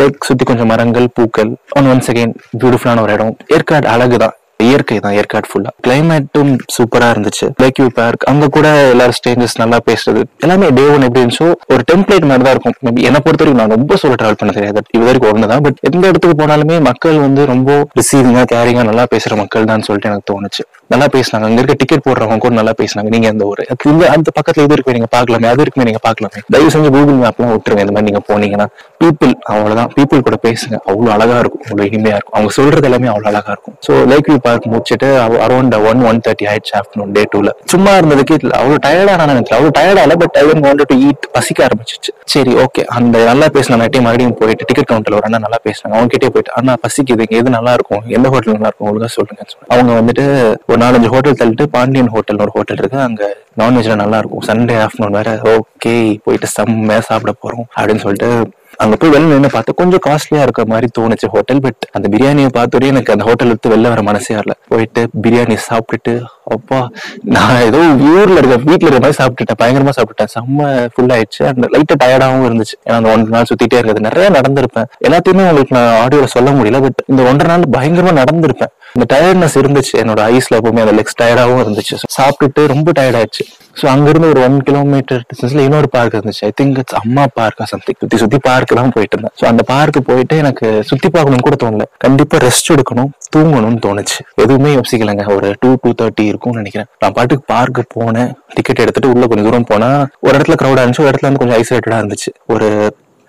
லேக் 0.00 0.24
சுத்தி 0.28 0.44
கொஞ்சம் 0.52 0.72
மரங்கள் 0.74 1.10
பூக்கள் 1.18 1.50
ஒன் 1.78 1.90
ஒன்ஸ் 1.92 2.08
செகண்ட் 2.10 2.34
பியூட்டிஃபுல்லான 2.62 3.02
ஒரு 3.04 3.12
இடம். 3.18 3.36
ஏற்காடு 3.56 3.86
அழகு 3.96 4.18
தான் 4.24 4.34
இயற்கை 4.64 4.96
தான் 5.04 5.14
ஏற்காடு 5.20 5.46
ஃபுல்லா 5.50 5.70
கிளைமேட்டும் 5.84 6.50
சூப்பரா 6.74 7.06
இருந்துச்சு. 7.14 7.46
லேக் 7.62 7.78
வியூ 7.80 7.88
பார்க் 7.98 8.22
அங்க 8.30 8.44
கூட 8.56 8.66
எல்லாரும் 8.92 9.16
ஸ்டேஞ்சஸ் 9.18 9.56
நல்லா 9.62 9.78
பேசுறது. 9.88 10.20
எல்லாமே 10.44 10.66
டே 10.78 10.84
ஒன் 10.92 11.04
எப்படி 11.06 11.22
இருந்துச்சோ 11.22 11.48
ஒரு 11.72 11.82
டெம்ப்ளேட் 11.90 12.28
மாதிரி 12.30 12.44
தான் 12.46 12.54
இருக்கும். 12.56 12.76
மேபி 12.86 13.06
என்னை 13.08 13.20
பொறுத்த 13.24 13.42
வரைக்கும் 13.44 13.60
நான் 13.62 13.74
ரொம்ப 13.76 13.98
சொல்ல 14.02 14.18
டிராவல் 14.20 14.38
பண்ண 14.42 14.52
தெரியாது 14.58 14.82
இது 14.96 15.02
வரைக்கும் 15.08 15.32
ஒண்ணுதான். 15.32 15.64
பட் 15.66 15.80
எந்த 15.90 16.04
இடத்துக்கு 16.10 16.36
போனாலுமே 16.42 16.78
மக்கள் 16.90 17.18
வந்து 17.26 17.44
ரொம்ப 17.52 17.78
ரிசீவிங்கா 18.00 18.44
கேரிங்கா 18.54 18.84
நல்லா 18.90 19.06
பேசுற 19.14 19.36
மக்கள் 19.42 19.70
தான் 19.72 19.86
சொல்லிட்டு 19.88 20.10
எனக்கு 20.12 20.28
தோணுச்சு. 20.32 20.64
நல்லா 20.92 21.06
பேசினாங்க. 21.14 21.46
அங்க 21.48 21.60
இருக்க 21.60 21.74
டிக்கெட் 21.82 22.04
போடுறவங்க 22.06 22.42
கூட 22.44 22.54
நல்லா 22.60 22.72
பேசினாங்க. 22.80 23.08
நீங்க 23.14 23.28
அந்த 23.32 23.44
ஒரு 23.52 23.62
இந்த 23.90 24.04
அந்த 24.14 24.28
பக்கத்துல 24.38 24.64
இது 24.66 24.74
இருக்குமே 24.76 24.96
நீங்க 24.98 25.10
பாக்கலாமே 25.16 25.48
அது 25.52 25.62
இருக்குமே 25.64 25.86
நீங்க 25.88 26.00
பாக்கலாமே 26.06 26.40
தயவு 26.54 26.72
செஞ்சு 26.74 26.90
கூகுள் 26.96 27.20
மேப்லாம் 27.24 27.52
விட்டுருங்க. 27.54 27.84
இந்த 27.86 27.94
மாதிரி 27.96 28.08
நீங்க 28.10 28.22
போனீங்கன்னா 28.30 28.66
பீப்புள் 29.02 29.32
அவ்வளவுதான். 29.52 29.90
பீப்புள் 29.96 30.24
கூட 30.28 30.38
பேசுங்க. 30.46 30.76
அவ்வளவு 30.90 31.12
அழகா 31.16 31.38
இருக்கும். 31.42 31.64
அவ்வளவு 31.68 31.88
இனிமையா 31.90 32.16
இருக்கும். 32.18 32.36
அவங்க 32.38 32.52
சொல்றது 32.58 32.88
எல்லாமே 32.90 33.10
அவ்வளவு 33.12 33.30
அழகா 33.32 33.52
இருக்கும். 33.56 33.76
சோ 33.86 33.92
லேக் 34.12 34.28
வியூ 34.30 34.38
பார்க் 34.48 34.68
முடிச்சுட்டு 34.74 35.08
அரௌண்ட் 35.46 35.76
ஒன் 35.90 36.02
ஒன் 36.10 36.20
தேர்ட்டி 36.26 36.48
ஆயிடுச்சு 36.52 36.74
ஆஃப்டர்நூன் 36.80 37.14
டே 37.18 37.24
டூல 37.34 37.50
சும்மா 37.74 37.94
இருந்ததுக்கு 38.00 38.36
இல்ல. 38.42 38.52
அவ்வளவு 38.60 38.82
டயர்டா 38.86 39.16
நான் 39.20 39.32
நினைச்சேன் 39.34 39.56
அவ்வளவு 39.58 39.74
டயர்டா 39.78 40.04
இல்ல 40.08 40.16
but 40.24 40.36
I 40.42 40.44
want 40.48 40.84
to 40.92 40.98
eat 41.08 41.26
பசிக்க 41.36 41.66
ஆரம்பிச்சிச்சு. 41.68 42.12
சரி 42.34 42.52
ஓகே 42.64 42.84
அந்த 42.98 43.16
நல்லா 43.30 43.46
பேசின 43.56 43.78
நட்டி 43.82 43.98
மறுபடியும் 44.06 44.36
போயிட்டு 44.42 44.68
டிக்கெட் 44.68 44.90
கவுண்டர்ல 44.90 45.18
ஒரு 45.20 45.28
அண்ணா 45.28 45.40
நல்லா 45.46 45.60
பேசினாங்க. 45.66 45.94
அவங்க 45.98 46.12
கிட்டே 46.14 46.30
போயிட்டு 46.34 46.54
அண்ணா 46.58 46.74
பசிக்குது. 46.84 47.24
எது 47.38 47.48
நல்லா 47.56 47.72
இருக்கும்? 47.78 48.02
எந்த 48.16 48.26
ஹோட்டல் 48.34 48.56
நல்லா 48.58 48.70
இருக்கும்? 48.70 48.88
ஒழுங்கா 48.90 49.10
சொல்லுங்க. 49.16 49.42
அவங்க 49.74 49.92
வந்துட்டு 50.00 50.24
ஒரு 50.74 50.82
நாலஞ்சு 50.82 51.08
ஹோட்டல் 51.12 51.36
தள்ளிட்டு 51.40 51.64
பாண்டியன் 51.74 52.08
ஹோட்டல் 52.14 52.40
ஒரு 52.44 52.52
ஹோட்டல் 52.54 52.78
இருக்கு. 52.80 52.98
அங்க 53.00 53.24
நான்வெஜ்ல 53.60 53.94
நல்லா 54.00 54.18
இருக்கும். 54.22 54.44
சண்டே 54.46 54.76
ஆஃப்டர்நூன் 54.84 55.16
வேற 55.16 55.30
ஓகே 55.50 55.92
போயிட்டு 56.24 56.48
செம்மையா 56.54 57.00
சாப்பிட 57.08 57.32
போறோம் 57.42 57.66
அப்படின்னு 57.76 58.02
சொல்லிட்டு 58.04 58.30
அங்க 58.76 58.96
போய் 58.96 59.10
வெளில 59.10 59.26
நின்று 59.26 59.48
பார்த்தா 59.48 59.74
கொஞ்சம் 59.76 60.00
காஸ்ட்லியா 60.06 60.42
இருக்க 60.42 60.62
மாதிரி 60.66 60.88
தோணுச்சு. 60.98 61.26
ஹோட்டல் 61.26 61.60
பட் 61.60 61.88
அந்த 61.92 62.08
பிரியாணியை 62.12 62.48
பார்த்தோடய 62.54 62.86
எனக்கு 62.86 63.12
அந்த 63.12 63.24
ஹோட்டல் 63.24 63.48
எடுத்து 63.48 63.70
வெளில 63.70 63.88
வர 63.88 64.02
மனசே 64.02 64.34
வரல. 64.34 64.54
போயிட்டு 64.68 65.08
பிரியாணி 65.22 65.56
சாப்பிட்டுட்டு 65.68 66.22
அப்பா 66.44 66.90
நான் 67.24 67.60
ஏதோ 67.60 67.78
ஊர்ல 67.78 68.38
இருக்க 68.38 68.56
வீட்டுல 68.70 68.90
இருக்க 68.90 68.98
மாதிரி 68.98 69.18
சாப்பிட்டுட்டேன் 69.20 69.60
பயங்கரமா 69.62 69.92
சாப்பிட்டுட்டேன். 69.98 70.32
செம்ம 70.34 70.88
ஃபுல் 70.94 71.06
ஆயிடுச்சு. 71.06 71.42
அந்த 71.46 71.68
லைட்டா 71.72 71.94
டயர்டாவும் 72.04 72.46
இருந்துச்சு. 72.48 72.76
ஏன்னா 72.84 72.98
அந்த 73.00 73.08
ஒன்றரை 73.08 73.30
நாள் 73.30 73.42
சுத்திட்டே 73.42 73.78
இருக்கிறது 73.78 74.00
நிறைய 74.00 74.30
நடந்திருப்பேன். 74.30 74.86
எல்லாத்தையுமே 75.08 75.44
உங்களுக்கு 75.48 75.76
நான் 75.76 76.08
ஆடியோல 76.08 76.24
சொல்ல 76.24 76.50
முடியல 76.50 76.80
பட் 76.80 77.02
இந்த 77.06 77.22
ஒன்றரை 77.22 77.56
நாள் 77.56 77.70
பயங்கரமா 77.76 78.22
நடந்திருப்பேன். 78.22 78.72
இந்த 78.94 79.06
டயர்ட்னஸ் 79.12 79.58
இருந்துச்சு. 79.58 79.96
என்னோட 79.96 80.22
ஐஸ்ல 80.32 80.58
எப்பவுமே 80.58 80.80
அந்த 80.86 80.92
லெக்ஸ் 80.92 81.20
டயர்டாவும் 81.22 81.62
இருந்துச்சு. 81.64 81.96
சாப்பிட்டுட்டு 82.20 82.66
ரொம்ப 82.66 82.92
டயர்ட் 82.98 83.18
ஆயிடுச்சு. 83.20 83.44
ஸோ 83.80 83.84
அங்கிருந்து 83.92 84.28
ஒரு 84.32 84.40
ஒன் 84.46 84.56
கிலோமீட்டர் 84.68 85.22
டிஸ்டன்ஸ்ல 85.30 85.62
இன்னொரு 85.66 85.88
பார்க் 85.94 86.16
இருந்துச்சு. 86.16 86.42
ஐ 86.48 86.52
திங்க் 86.60 86.78
இட்ஸ் 86.82 86.98
அம்மா 87.00 87.24
பார்க்கா 87.38 87.64
சம்திங் 87.72 87.98
சுத்தி 88.02 88.18
சுத்தி 88.22 88.38
பார்க் 88.48 88.74
தான் 88.80 88.92
போயிட்டு 88.96 89.14
இருந்தேன். 89.16 89.34
ஸோ 89.40 89.44
அந்த 89.50 89.62
பார்க்கு 89.72 90.00
போயிட்டு 90.10 90.36
எனக்கு 90.42 90.66
சுத்தி 90.90 91.08
பார்க்கணும்னு 91.16 91.46
கூட 91.48 91.58
தோணல. 91.64 91.86
கண்டிப்பா 92.04 92.38
ரெஸ்ட் 92.46 92.72
எடுக்கணும் 92.74 93.10
தூங்கணும்னு 93.36 93.80
தோணுச்சு. 93.86 94.18
எதுவுமே 94.44 94.72
யோசிக்கலங்க. 94.78 95.24
ஒரு 95.36 95.50
டூ 95.62 95.70
டூ 95.84 95.92
தேர்ட்டி 96.02 96.26
இருக்கும்னு 96.32 96.62
நினைக்கிறேன். 96.62 96.90
நான் 97.04 97.16
பாட்டுக்கு 97.18 97.46
பார்க்கு 97.54 97.84
போனேன். 97.96 98.30
டிக்கெட் 98.56 98.84
எடுத்துட்டு 98.84 99.12
உள்ள 99.14 99.26
கொஞ்சம் 99.26 99.48
தூரம் 99.50 99.70
போனா 99.72 99.90
ஒரு 100.26 100.34
இடத்துல 100.36 100.58
க்ரௌடா 100.62 100.82
இருந்துச்சு 100.82 101.04
ஒரு 101.06 101.12
இடத்துல 101.12 101.30
வந்து 101.30 101.42
கொஞ்சம் 101.44 101.58
ஐசோலேட்டடா 101.62 102.00
இருந்துச்சு. 102.02 102.32
ஒரு 102.54 102.68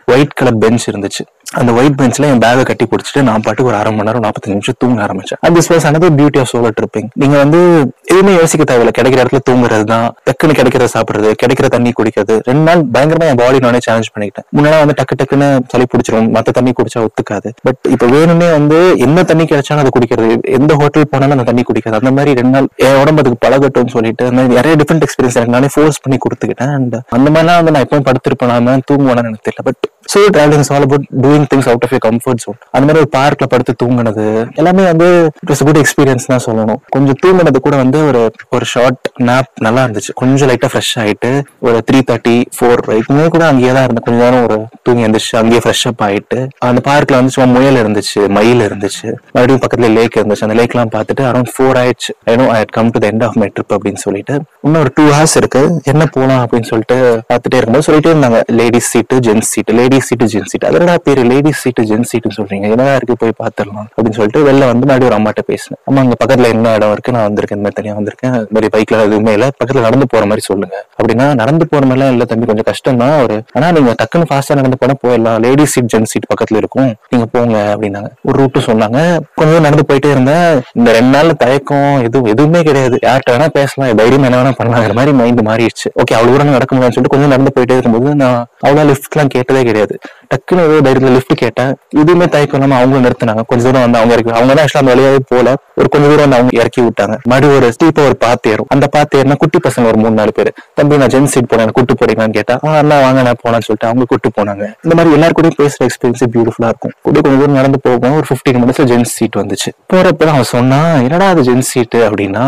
ஒயிட் 0.07 0.37
கலர் 0.39 0.61
பெஞ்ச் 0.63 0.89
இருந்துச்சு. 0.91 1.23
அந்த 1.59 1.71
ஒயிட் 1.77 1.97
பெஞ்ச்ல 1.99 2.25
என் 2.31 2.41
பேகை 2.43 2.63
கட்டி 2.69 2.85
பிடிச்சிட்டு 2.91 3.21
நான் 3.27 3.43
பாட்டுக்கு 3.45 3.69
ஒரு 3.71 3.79
அரை 3.79 3.91
மணி 3.91 4.07
நேரம் 4.07 4.23
நாற்பத்தஞ்சு 4.25 4.55
நிமிஷம் 4.55 4.77
தூங்க 4.77 4.99
ஆரம்பிச்சேன். 5.05 5.39
And 5.39 5.57
this 5.57 5.69
was 5.71 5.85
another 5.89 6.09
beauty 6.19 6.39
of 6.41 6.49
solo 6.51 6.69
tripping 6.79 7.07
நீங்க 7.21 7.35
வந்து 7.43 7.59
எதுவுமே 8.03 8.33
யோசிக்க 8.39 8.63
தேவையில்ல. 8.71 8.91
கிடைக்கிற 8.97 9.21
இடத்துல 9.23 9.39
தூங்குறது 9.49 9.85
தான் 9.91 10.05
டக்குன்னு 10.27 10.55
கிடைக்கிறத 10.59 10.87
சாப்பிடுறது 10.95 11.29
கிடைக்கிற 11.43 11.67
தண்ணி 11.75 11.91
குடிக்கிறது. 11.99 12.35
ரெண்டு 12.49 12.63
நாள் 12.67 12.81
பயங்கரமா 12.95 13.25
என் 13.31 13.39
பாடி 13.41 13.59
நானே 13.65 13.79
சேலஞ்ச் 13.87 14.11
பண்ணிக்கிட்டேன். 14.15 14.47
முன்னாடி 14.57 14.77
வந்து 14.83 14.97
டக்கு 14.99 15.15
டக்குன்னு 15.21 15.49
சளி 15.73 15.87
பிடிச்சிரும். 15.93 16.29
மத்த 16.37 16.55
தண்ணி 16.59 16.73
குடிச்சா 16.79 17.01
ஒத்துக்காது. 17.05 17.51
பட் 17.63 17.81
இப்ப 17.95 18.09
வேணும்னே 18.15 18.49
வந்து 18.57 18.79
என்ன 19.07 19.23
தண்ணி 19.31 19.43
கிடைச்சாலும் 19.43 19.83
அதை 19.83 19.93
குடிக்கிறது. 19.97 20.37
எந்த 20.59 20.73
ஹோட்டல் 20.81 21.09
போனாலும் 21.11 21.35
அந்த 21.37 21.47
தண்ணி 21.51 21.65
குடிக்கிறது. 21.69 21.99
அந்த 22.01 22.13
மாதிரி 22.19 22.33
ரெண்டு 22.41 22.53
நாள் 22.57 22.67
என் 22.87 22.99
உடம்பு 23.01 23.23
அதுக்கு 23.23 23.41
பழகட்டும்னு 23.47 23.95
சொல்லிட்டு 23.97 24.25
அந்த 24.29 24.35
மாதிரி 24.37 24.59
நிறைய 24.59 24.75
டிஃப்ரெண்ட் 24.81 25.05
எக்ஸ்பீரியன்ஸ் 25.07 25.39
எனக்கு 25.39 25.55
நானே 25.57 25.71
ஃபோர்ஸ் 25.73 26.01
பண்ணி 26.03 26.19
கொடுத்துக்கிட்டேன். 26.25 26.73
அண்ட் 26.79 26.95
அந்த 27.17 27.27
மாதிரிலாம் 27.33 27.59
வந்து 27.61 27.75
நான் 27.75 27.85
எப்பவும் 27.87 28.07
படுத்திருப்பேன் 28.09 28.83
தூங்குவேன்னு 28.91 29.23
எனக்கு 29.25 29.45
தெரியல. 29.49 29.63
But 29.69 29.83
so 30.13 30.19
traveling 30.35 30.65
all 30.75 30.85
about 30.87 31.05
doing 31.23 31.45
things 31.51 31.67
out 31.71 31.85
of 31.87 31.93
you 31.95 31.99
comfort 32.07 32.41
zone 32.43 32.57
அந்த 32.75 32.83
மாதிரி 32.87 33.01
ஒரு 33.03 33.09
பார்க்ல 33.17 33.45
படுத்து 33.53 33.73
தூங்குனது 33.81 34.25
எல்லாமே 34.61 34.83
வந்து 34.91 35.07
இட்ஸ் 35.49 35.63
குட் 35.67 35.79
எக்ஸ்பீரியன்ஸ் 35.81 36.29
தான் 36.31 36.43
சொல்லணும். 36.47 36.79
கொஞ்சம் 36.95 37.17
தூங்கினது 37.23 37.59
கூட 37.67 37.75
வந்து 37.83 37.99
ஒரு 38.09 38.21
ஒரு 38.55 38.65
ஷார்ட் 38.73 39.07
நாப் 39.29 39.49
நல்லா 39.65 39.81
இருந்துச்சு. 39.85 40.11
கொஞ்சம் 40.21 40.49
லைட்டா 40.49 40.69
ஃப்ரெஷ் 40.71 40.93
ஆயிட்டு 41.03 41.31
ஒரு 41.67 41.77
த்ரீ 41.87 41.99
தேர்ட்டி 42.09 42.35
ஃபோர் 42.57 42.81
இதுமே 42.99 43.27
கூட 43.35 43.43
அங்கேயே 43.51 43.73
தான் 43.77 43.85
இருந்தேன். 43.87 44.05
கொஞ்ச 44.07 44.19
நேரம் 44.25 44.43
ஒரு 44.47 44.57
தூங்கி 44.85 45.05
எழுந்துச்சு 45.05 45.33
அங்கேயே 45.41 45.61
ஃப்ரெஷ் 45.65 45.85
அப் 45.91 46.03
ஆயிட்டு 46.07 46.39
அந்த 46.69 46.81
பார்க்ல 46.89 47.19
வந்து 47.19 47.33
சும்மா 47.35 47.47
முயல் 47.57 47.79
இருந்துச்சு 47.83 48.21
மயில் 48.37 48.63
இருந்துச்சு. 48.67 49.07
மறுபடியும் 49.35 49.63
பக்கத்துல 49.63 49.89
லேக் 49.97 50.17
இருந்துச்சு. 50.19 50.45
அந்த 50.47 50.57
லேக்லாம் 50.61 50.93
பார்த்துட்டு 50.95 51.25
அரௌண்ட் 51.31 51.51
ஃபோர் 51.55 51.79
ஆயிடுச்சு. 51.83 52.13
I know 52.33 52.47
I 52.57 52.61
come 52.77 52.91
to 52.95 53.01
the 53.03 53.07
end 53.11 53.25
of 53.27 53.37
my 53.41 53.49
trip 53.55 53.75
அப்படின்னு 53.77 54.03
சொல்லிட்டு. 54.05 54.35
இன்னும் 54.65 54.81
ஒரு 54.83 54.93
டூ 54.97 55.05
ஹவர்ஸ் 55.15 55.37
இருக்கு. 55.41 55.63
என்ன 55.93 56.03
போலாம் 56.15 56.43
அப்படின்னு 56.45 56.69
சொல்லிட்டு 56.71 56.97
பார்த்துட்டே 57.31 57.59
இருக்கும்போது 57.59 57.87
சொல்லிட்டே 57.89 58.13
இருந்தாங்க. 58.13 58.41
Ladies 58.59 58.91
seat 58.93 59.17
gents 59.27 59.51
seat 59.55 59.73
ladies 59.95 60.09
seat 60.09 60.25
gent 60.25 60.47
seat 60.51 60.65
அதோட 60.67 60.95
பேரு 61.03 61.21
லேடிஸ் 61.23 61.59
சீட்டு 61.63 61.83
ஜென் 61.83 62.05
சீட்டுன்னு 62.09 62.37
சொல்றீங்க. 62.37 62.65
என்னடா 62.69 62.95
இருக்கு? 62.95 63.15
போய் 63.21 63.33
பார்த்துடலாம் 63.41 63.87
அப்படின்னு 63.89 64.17
சொல்லிட்டு 64.17 64.39
வெளில 64.47 64.65
வந்து 64.71 64.85
மறுபடியும் 64.87 65.09
ஒரு 65.09 65.17
அம்மாட்ட 65.17 65.41
பேசினேன். 65.45 65.79
அம்மா 65.85 66.01
அங்க 66.01 66.15
பக்கத்துல 66.21 66.47
என்ன 66.47 66.73
இடம் 66.73 66.91
இருக்கு? 66.91 67.11
நான் 67.11 67.25
வந்திருக்கேன். 67.27 67.57
இந்த 67.57 67.65
மாதிரி 67.65 67.77
தனியா 67.79 67.93
வந்திருக்கேன். 67.99 68.35
இந்த 68.35 68.55
மாதிரி 68.55 68.69
பைக்ல 68.75 68.99
எதுவுமே 69.07 69.33
இல்ல. 69.33 69.47
பக்கத்துல 69.59 69.81
நடந்து 69.81 70.07
போற 70.09 70.23
மாதிரி 70.23 70.43
சொல்லுங்க. 70.49 70.75
அப்படின்னா 70.99 71.27
நடந்து 71.41 71.67
போற 71.67 71.85
மாதிரிலாம் 71.87 72.13
இல்ல 72.15 72.25
தம்பி. 72.31 72.45
கொஞ்சம் 72.45 72.67
கஷ்டம் 72.69 72.97
தான் 72.97 73.15
ஒரு 73.23 73.37
ஆனா 73.53 73.71
நீங்க 73.71 73.93
டக்குன்னு 74.01 74.29
ஃபாஸ்டா 74.31 74.57
நடந்து 74.61 74.79
போனா 74.81 74.95
போயிடலாம். 75.05 75.39
லேடிஸ் 75.45 75.75
சீட் 75.75 75.89
ஜென் 75.95 76.09
சீட் 76.13 76.29
பக்கத்துல 76.33 76.61
இருக்கும். 76.63 76.91
நீங்க 77.09 77.27
போங்க 77.35 77.55
அப்படின்னாங்க. 77.73 78.11
ஒரு 78.21 78.37
ரூட்டு 78.41 78.59
சொன்னாங்க. 78.59 78.99
கொஞ்சம் 79.35 79.65
நடந்து 79.67 79.85
போயிட்டே 79.89 80.11
இருந்தேன். 80.15 80.61
இந்த 80.73 80.91
ரெண்டு 80.97 81.13
நாள்ல 81.17 81.35
தயக்கம் 81.45 82.01
எதுவும் 82.03 82.31
எதுவுமே 82.33 82.61
கிடையாது. 82.69 82.99
யார்கிட்ட 83.07 83.35
வேணா 83.35 83.49
பேசலாம். 83.59 83.95
தைரியம் 84.01 84.27
என்ன 84.29 84.41
வேணா 84.41 84.53
பண்ணலாங்கிற 84.61 84.95
மாதிரி 84.99 85.13
மைண்ட் 85.21 85.43
மாறிடுச்சு. 85.51 85.87
ஓகே 86.01 86.15
அவ்வளவு 86.19 86.33
தூரம் 86.33 86.55
நடக்க 86.57 86.73
சொல்லிட்டு 86.75 87.13
கொஞ்சம் 87.13 87.33
நடந்து 87.33 87.51
போயிட்டே 87.55 87.75
இருக்கும்போது 87.77 88.15
நான் 88.15 88.39
அவ்வளவு 88.59 88.87
லிஃப்ட் 88.89 89.13
எல்லாம் 89.13 89.31
கேட்டதே 89.35 89.61
கிடையாது. 89.63 89.84
டக்குன்னு 90.31 90.63
ஏதோ 90.67 90.77
தைரியத்துல 90.87 91.11
லிஃப்ட் 91.15 91.33
கேட்டேன். 91.43 91.71
இதுவுமே 92.01 92.27
தயக்கம் 92.35 92.57
இல்லாம 92.59 92.77
அவங்களும் 92.79 93.05
நிறுத்தினாங்க. 93.07 93.43
கொஞ்ச 93.51 93.63
தூரம் 93.67 93.85
வந்து 93.85 93.99
அவங்க 93.99 94.13
இறக்கி 94.15 94.31
அவங்க 94.39 94.53
தான் 94.53 94.63
ஆக்சுவலா 94.65 94.83
அந்த 94.83 94.93
வழியாவே 94.95 95.21
போல 95.31 95.55
ஒரு 95.79 95.87
கொஞ்ச 95.93 96.05
தூரம் 96.11 96.25
வந்து 96.25 96.37
அவங்க 96.39 96.51
இறக்கி 96.61 96.81
விட்டாங்க. 96.81 97.15
மறுபடியும் 97.31 97.57
ஒரு 97.59 97.69
ஸ்டீப்பா 97.75 98.03
ஒரு 98.09 98.17
பாத்து 98.25 98.51
ஏறும். 98.51 98.69
அந்த 98.75 98.87
பாத்து 98.87 99.19
ஏறினா 99.19 99.37
குட்டி 99.43 99.59
பசங்க 99.67 99.87
ஒரு 99.91 99.97
மூணு 99.97 100.15
நாலு 100.21 100.31
பேர். 100.31 100.51
தம்பி 100.79 100.97
நான் 100.97 101.13
ஜென்ஸ் 101.15 101.33
சீட் 101.35 101.49
போனேன். 101.53 101.73
கூட்டு 101.77 101.93
போறீங்களான்னு 102.01 102.37
கேட்டா 102.39 102.57
ஆ 102.65 102.77
அண்ணா 102.81 102.99
வாங்க 103.05 103.21
நான் 103.21 103.41
போனேன்னு 103.43 103.67
சொல்லிட்டு 103.67 103.89
அவங்க 103.89 104.05
கூட்டு 104.11 104.29
போனாங்க. 104.39 104.63
இந்த 104.85 104.95
மாதிரி 104.95 105.15
எல்லாரும் 105.17 105.59
பேசுற 105.61 105.81
எக்ஸ்பீரியன்ஸ் 105.89 106.23
பியூட்டிஃபுல்லா 106.35 106.69
இருக்கும். 106.73 106.93
கூட 107.01 107.21
கொஞ்சம் 107.21 107.41
தூரம் 107.41 107.59
நடந்து 107.61 107.79
போகும் 107.87 108.15
ஒரு 108.19 108.27
ஃபிஃப்டீன் 108.29 108.61
மினிட்ஸ்ல 108.63 108.85
ஜென்ஸ் 108.91 109.15
சீட் 109.17 109.41
வந்துச்சு. 109.41 109.71
போறப்ப 109.93 110.29
அவன் 110.35 110.43
சொன்னா 110.43 110.79
என்னடா 111.05 111.27
அது 111.29 111.41
ஜென்ஸ் 111.41 111.71
சீட்டு 111.73 111.99
அப்படின்னா 112.07 112.45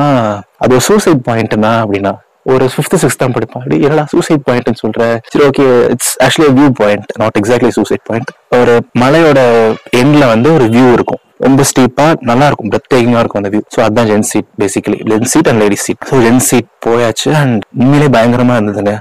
அது 0.64 0.74
ஒரு 0.78 0.84
சூசைட் 0.90 1.22
பாயிண்ட் 1.28 1.56
தான் 1.66 1.82
அப்படின்னா 1.84 2.14
ஒரு 2.54 2.66
ஃபிஃப்த் 2.74 2.98
சிக்ஸ்த் 3.04 3.22
தான் 3.22 3.36
படிப்பான். 3.36 3.64
அப்படி 3.64 3.78
என்னடா 3.88 4.04
சூசைட் 4.16 4.44
பாயிண்ட்னு 4.50 4.82
சொல்ற? 4.84 5.06
சரி 5.32 5.46
okay 5.50 5.66
it's 5.94 6.12
actually 6.26 6.50
view 6.60 6.68
point 6.82 7.08
not 7.22 7.38
exactly 7.42 7.72
suicide 7.78 8.04
point 8.10 8.30
ஒரு 8.60 8.76
மலையோட 9.04 9.40
எண்ட்ல 10.02 10.26
வந்து 10.34 10.52
ஒரு 10.58 10.68
வியூ 10.76 10.86
இருக்கும். 10.98 11.22
ரொம்ப 11.46 11.64
ஸ்டீப்பா 11.70 12.06
நல்லா 12.30 12.46
இருக்கும் 12.50 12.70
பிரெத் 12.74 12.88
டேக்கிங்கா 12.94 13.20
இருக்கும் 13.24 13.42
அந்த 13.42 13.50
வியூ 13.54 13.64
ஸோ 13.74 13.80
அதான் 13.88 14.08
gent 14.12 14.28
seat 14.30 14.48
basically 14.62 14.98
gent 15.12 15.30
seat 15.34 15.50
and 15.52 15.62
lady 15.64 15.78
seat 15.86 16.02
so 16.12 16.22
gent 16.26 16.42
seat 16.48 16.70
போயாச்சு 16.86 17.30
அண்ட் 17.42 17.62
உண்மையிலே 17.82 18.08
பயங்கரமா 18.16 18.56
இருந்ததுங்க. 18.60 18.94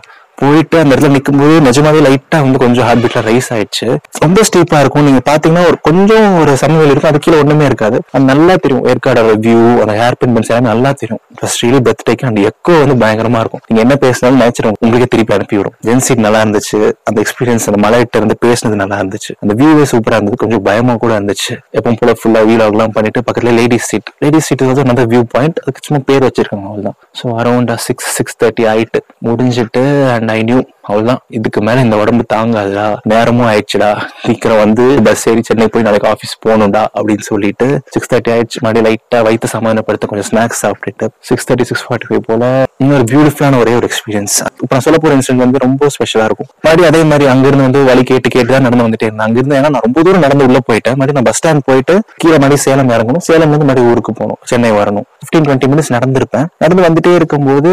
போயிட்டு 0.43 0.77
அந்த 0.81 0.91
இடத்துல 0.95 1.13
நிற்கும்போது 1.17 1.55
நிஜமாவே 1.67 2.01
லைட்டா 2.07 2.39
வந்து 2.45 2.59
கொஞ்சம் 2.65 2.87
ஹார்ட் 2.89 3.03
பீட்ல 3.05 3.23
ரைஸ் 3.29 3.49
ஆயிடுச்சு. 3.55 3.87
ரொம்ப 4.25 4.41
ஸ்டீப்பா 4.49 4.81
இருக்கும். 4.83 5.07
நீங்க 5.09 5.21
பாத்தீங்கன்னா 5.31 5.65
ஒரு 5.71 5.79
கொஞ்சம் 5.89 6.29
ஒரு 6.41 6.53
சமவெளி 6.63 6.91
இருக்கும். 6.93 7.11
அது 7.13 7.21
கீழே 7.27 7.39
ஒண்ணுமே 7.43 7.65
இருக்காது. 7.71 7.99
அது 8.15 8.25
நல்லா 8.33 8.57
தெரியும். 8.65 8.85
ஏற்காடோட 8.93 9.35
வியூ 9.47 9.63
அந்த 9.85 9.95
ஹேர் 10.01 10.19
பின் 10.21 10.35
பென்ஸ் 10.37 10.53
நல்லா 10.71 10.93
தெரியும். 11.03 11.23
ஃபர்ஸ்ட் 11.39 11.63
ரியலி 11.65 11.81
பெத் 11.89 12.05
டேக் 12.09 12.25
அந்த 12.31 12.41
எக்கோ 12.51 12.75
வந்து 12.83 12.97
பயங்கரமா 13.03 13.41
இருக்கும். 13.45 13.63
நீங்க 13.69 13.81
என்ன 13.85 13.95
பேசினாலும் 14.05 14.41
நேச்சர் 14.43 14.69
உங்களுக்கே 14.85 15.09
திருப்பி 15.15 15.35
அனுப்பி 15.37 15.57
விடும். 15.59 15.75
ஜென் 15.87 16.05
சீட் 16.07 16.23
நல்லா 16.27 16.41
இருந்துச்சு. 16.45 16.81
அந்த 17.09 17.19
எக்ஸ்பீரியன்ஸ் 17.25 17.67
அந்த 17.71 17.81
மலையிட்ட 17.87 18.21
இருந்து 18.21 18.37
பேசினது 18.45 18.79
நல்லா 18.83 18.99
இருந்துச்சு. 19.03 19.33
அந்த 19.43 19.55
வியூவே 19.61 19.87
சூப்பரா 19.93 20.19
இருந்தது. 20.19 20.39
கொஞ்சம் 20.45 20.65
பயமா 20.69 20.95
கூட 21.05 21.13
இருந்துச்சு. 21.19 21.55
எப்பவும் 21.79 21.99
போல 22.03 22.15
ஃபுல்லா 22.21 22.43
வீலாக் 22.51 22.75
எல்லாம் 22.77 22.95
பண்ணிட்டு 22.97 23.23
பக்கத்துல 23.29 23.55
லேடிஸ் 23.61 23.89
சீட் 23.91 24.11
லேடிஸ் 24.25 24.49
சீட் 24.51 24.65
வந்து 24.71 24.87
நல்ல 24.91 25.05
வியூ 25.13 25.23
பாயிண்ட் 25.35 25.59
அதுக்கு 25.65 25.87
சும்மா 25.89 26.01
பேர் 26.11 26.27
வச்சிருக்காங்க 26.29 26.67
அவ்வளவுதான். 26.71 26.99
So 27.21 27.35
around 27.43 27.73
six 27.89 28.11
six 28.19 28.39
thirty 28.43 28.67
ஆயிட்டு 28.73 29.01
முடிஞ்சிட்டு 29.29 29.85
அண்ட் 30.15 30.26
ஐ 30.31 30.41
நியூ 30.43 30.59
அவ்வளவுதான். 30.89 31.21
இதுக்கு 31.39 31.61
மேல 31.69 31.85
இந்த 31.87 31.97
உடம்பு 32.03 32.25
தாங்காதுடா. 32.35 32.87
நேரமும் 33.13 33.49
ஆயிடுச்சுடா. 33.51 33.91
சீக்கிரம் 34.25 34.61
வந்து 34.65 34.85
பஸ் 35.07 35.25
ஏறி 35.31 35.43
சென்னை 35.49 35.69
போய் 35.75 35.87
நாளைக்கு 35.89 36.09
ஆஃபீஸ் 36.13 36.35
போகணும்டா 36.45 36.83
அப்படின்னு 36.99 37.27
சொல்லிட்டு 37.31 37.69
சிக்ஸ் 37.95 38.11
தேர்ட்டி 38.13 38.33
ஆயிடுச்சு. 38.35 38.61
மறுபடியும் 38.65 38.89
லைட்டா 38.89 39.21
வயிற்று 39.29 39.51
சமாதானப்படுத்த 39.57 40.11
கொஞ்சம் 40.13 40.29
ஸ்நாக்ஸ் 40.31 40.63
சாப்பிட்டுட்டு 40.65 41.09
six 41.31 41.47
thirty 41.49 41.67
six 41.71 41.85
forty 41.87 42.09
five 42.11 42.25
போல 42.31 42.45
இன்னொரு 42.85 43.05
பியூட்டிஃபுல்லான 43.11 43.59
ஒரே 43.63 43.75
ஒரு 43.79 43.87
எக்ஸ்பீரியன்ஸ் 43.91 44.37
இப்போ 44.63 44.73
நான் 44.75 44.85
சொல்ல 44.87 44.99
போற 45.03 45.13
இன்சிடென்ட் 45.19 45.45
வந்து 45.45 45.63
ரொம்ப 45.67 45.89
ஸ்பெஷலா 45.95 46.25
இருக்கும். 46.29 46.49
மறுபடியும் 46.65 46.91
அதே 46.91 47.03
மாதிரி 47.11 47.25
அங்கிருந்து 47.33 47.67
வந்து 47.67 47.83
வழி 47.91 48.03
கேட்டு 48.11 48.29
கேட்டு 48.35 48.51
தான் 48.55 48.67
நடந்து 48.67 48.87
வந்துட்டே 48.87 49.07
இருந்தேன். 49.09 49.27
அங்கிருந்து 49.29 49.57
ஏன்னா 49.59 49.71
நான் 49.75 49.85
ரொம்ப 49.87 50.03
தூரம் 50.07 50.25
நடந்து 50.27 50.47
உள்ள 50.49 50.61
போயிட்டேன். 50.69 50.97
மறுபடியும் 50.99 51.19
நான் 51.21 51.29
பஸ் 51.31 51.39
ஸ்டாண்ட் 51.41 51.67
போயிட்டு 51.69 51.95
கீழே 52.23 52.37
மறுபடியும் 52.37 52.65
சேலம் 52.67 52.93
இறங்கணும். 52.97 53.25
சேலம் 53.29 53.53
வந்து 53.55 53.67
மறுபடியும் 53.69 53.91
ஊருக்கு 53.93 54.13
போகணும். 54.21 54.41
சென்னை 54.51 54.73
வரணும். 54.81 55.07
ஃபிஃப்டீன் 55.21 55.47
டுவெண்ட்டி 55.47 55.71
மினிட்ஸ் 55.73 55.93
நடந்திருப்பேன். 55.97 56.47
நடந்து 56.65 56.85
வந்துட்டே 56.89 57.15
இருக்கும்போது 57.21 57.73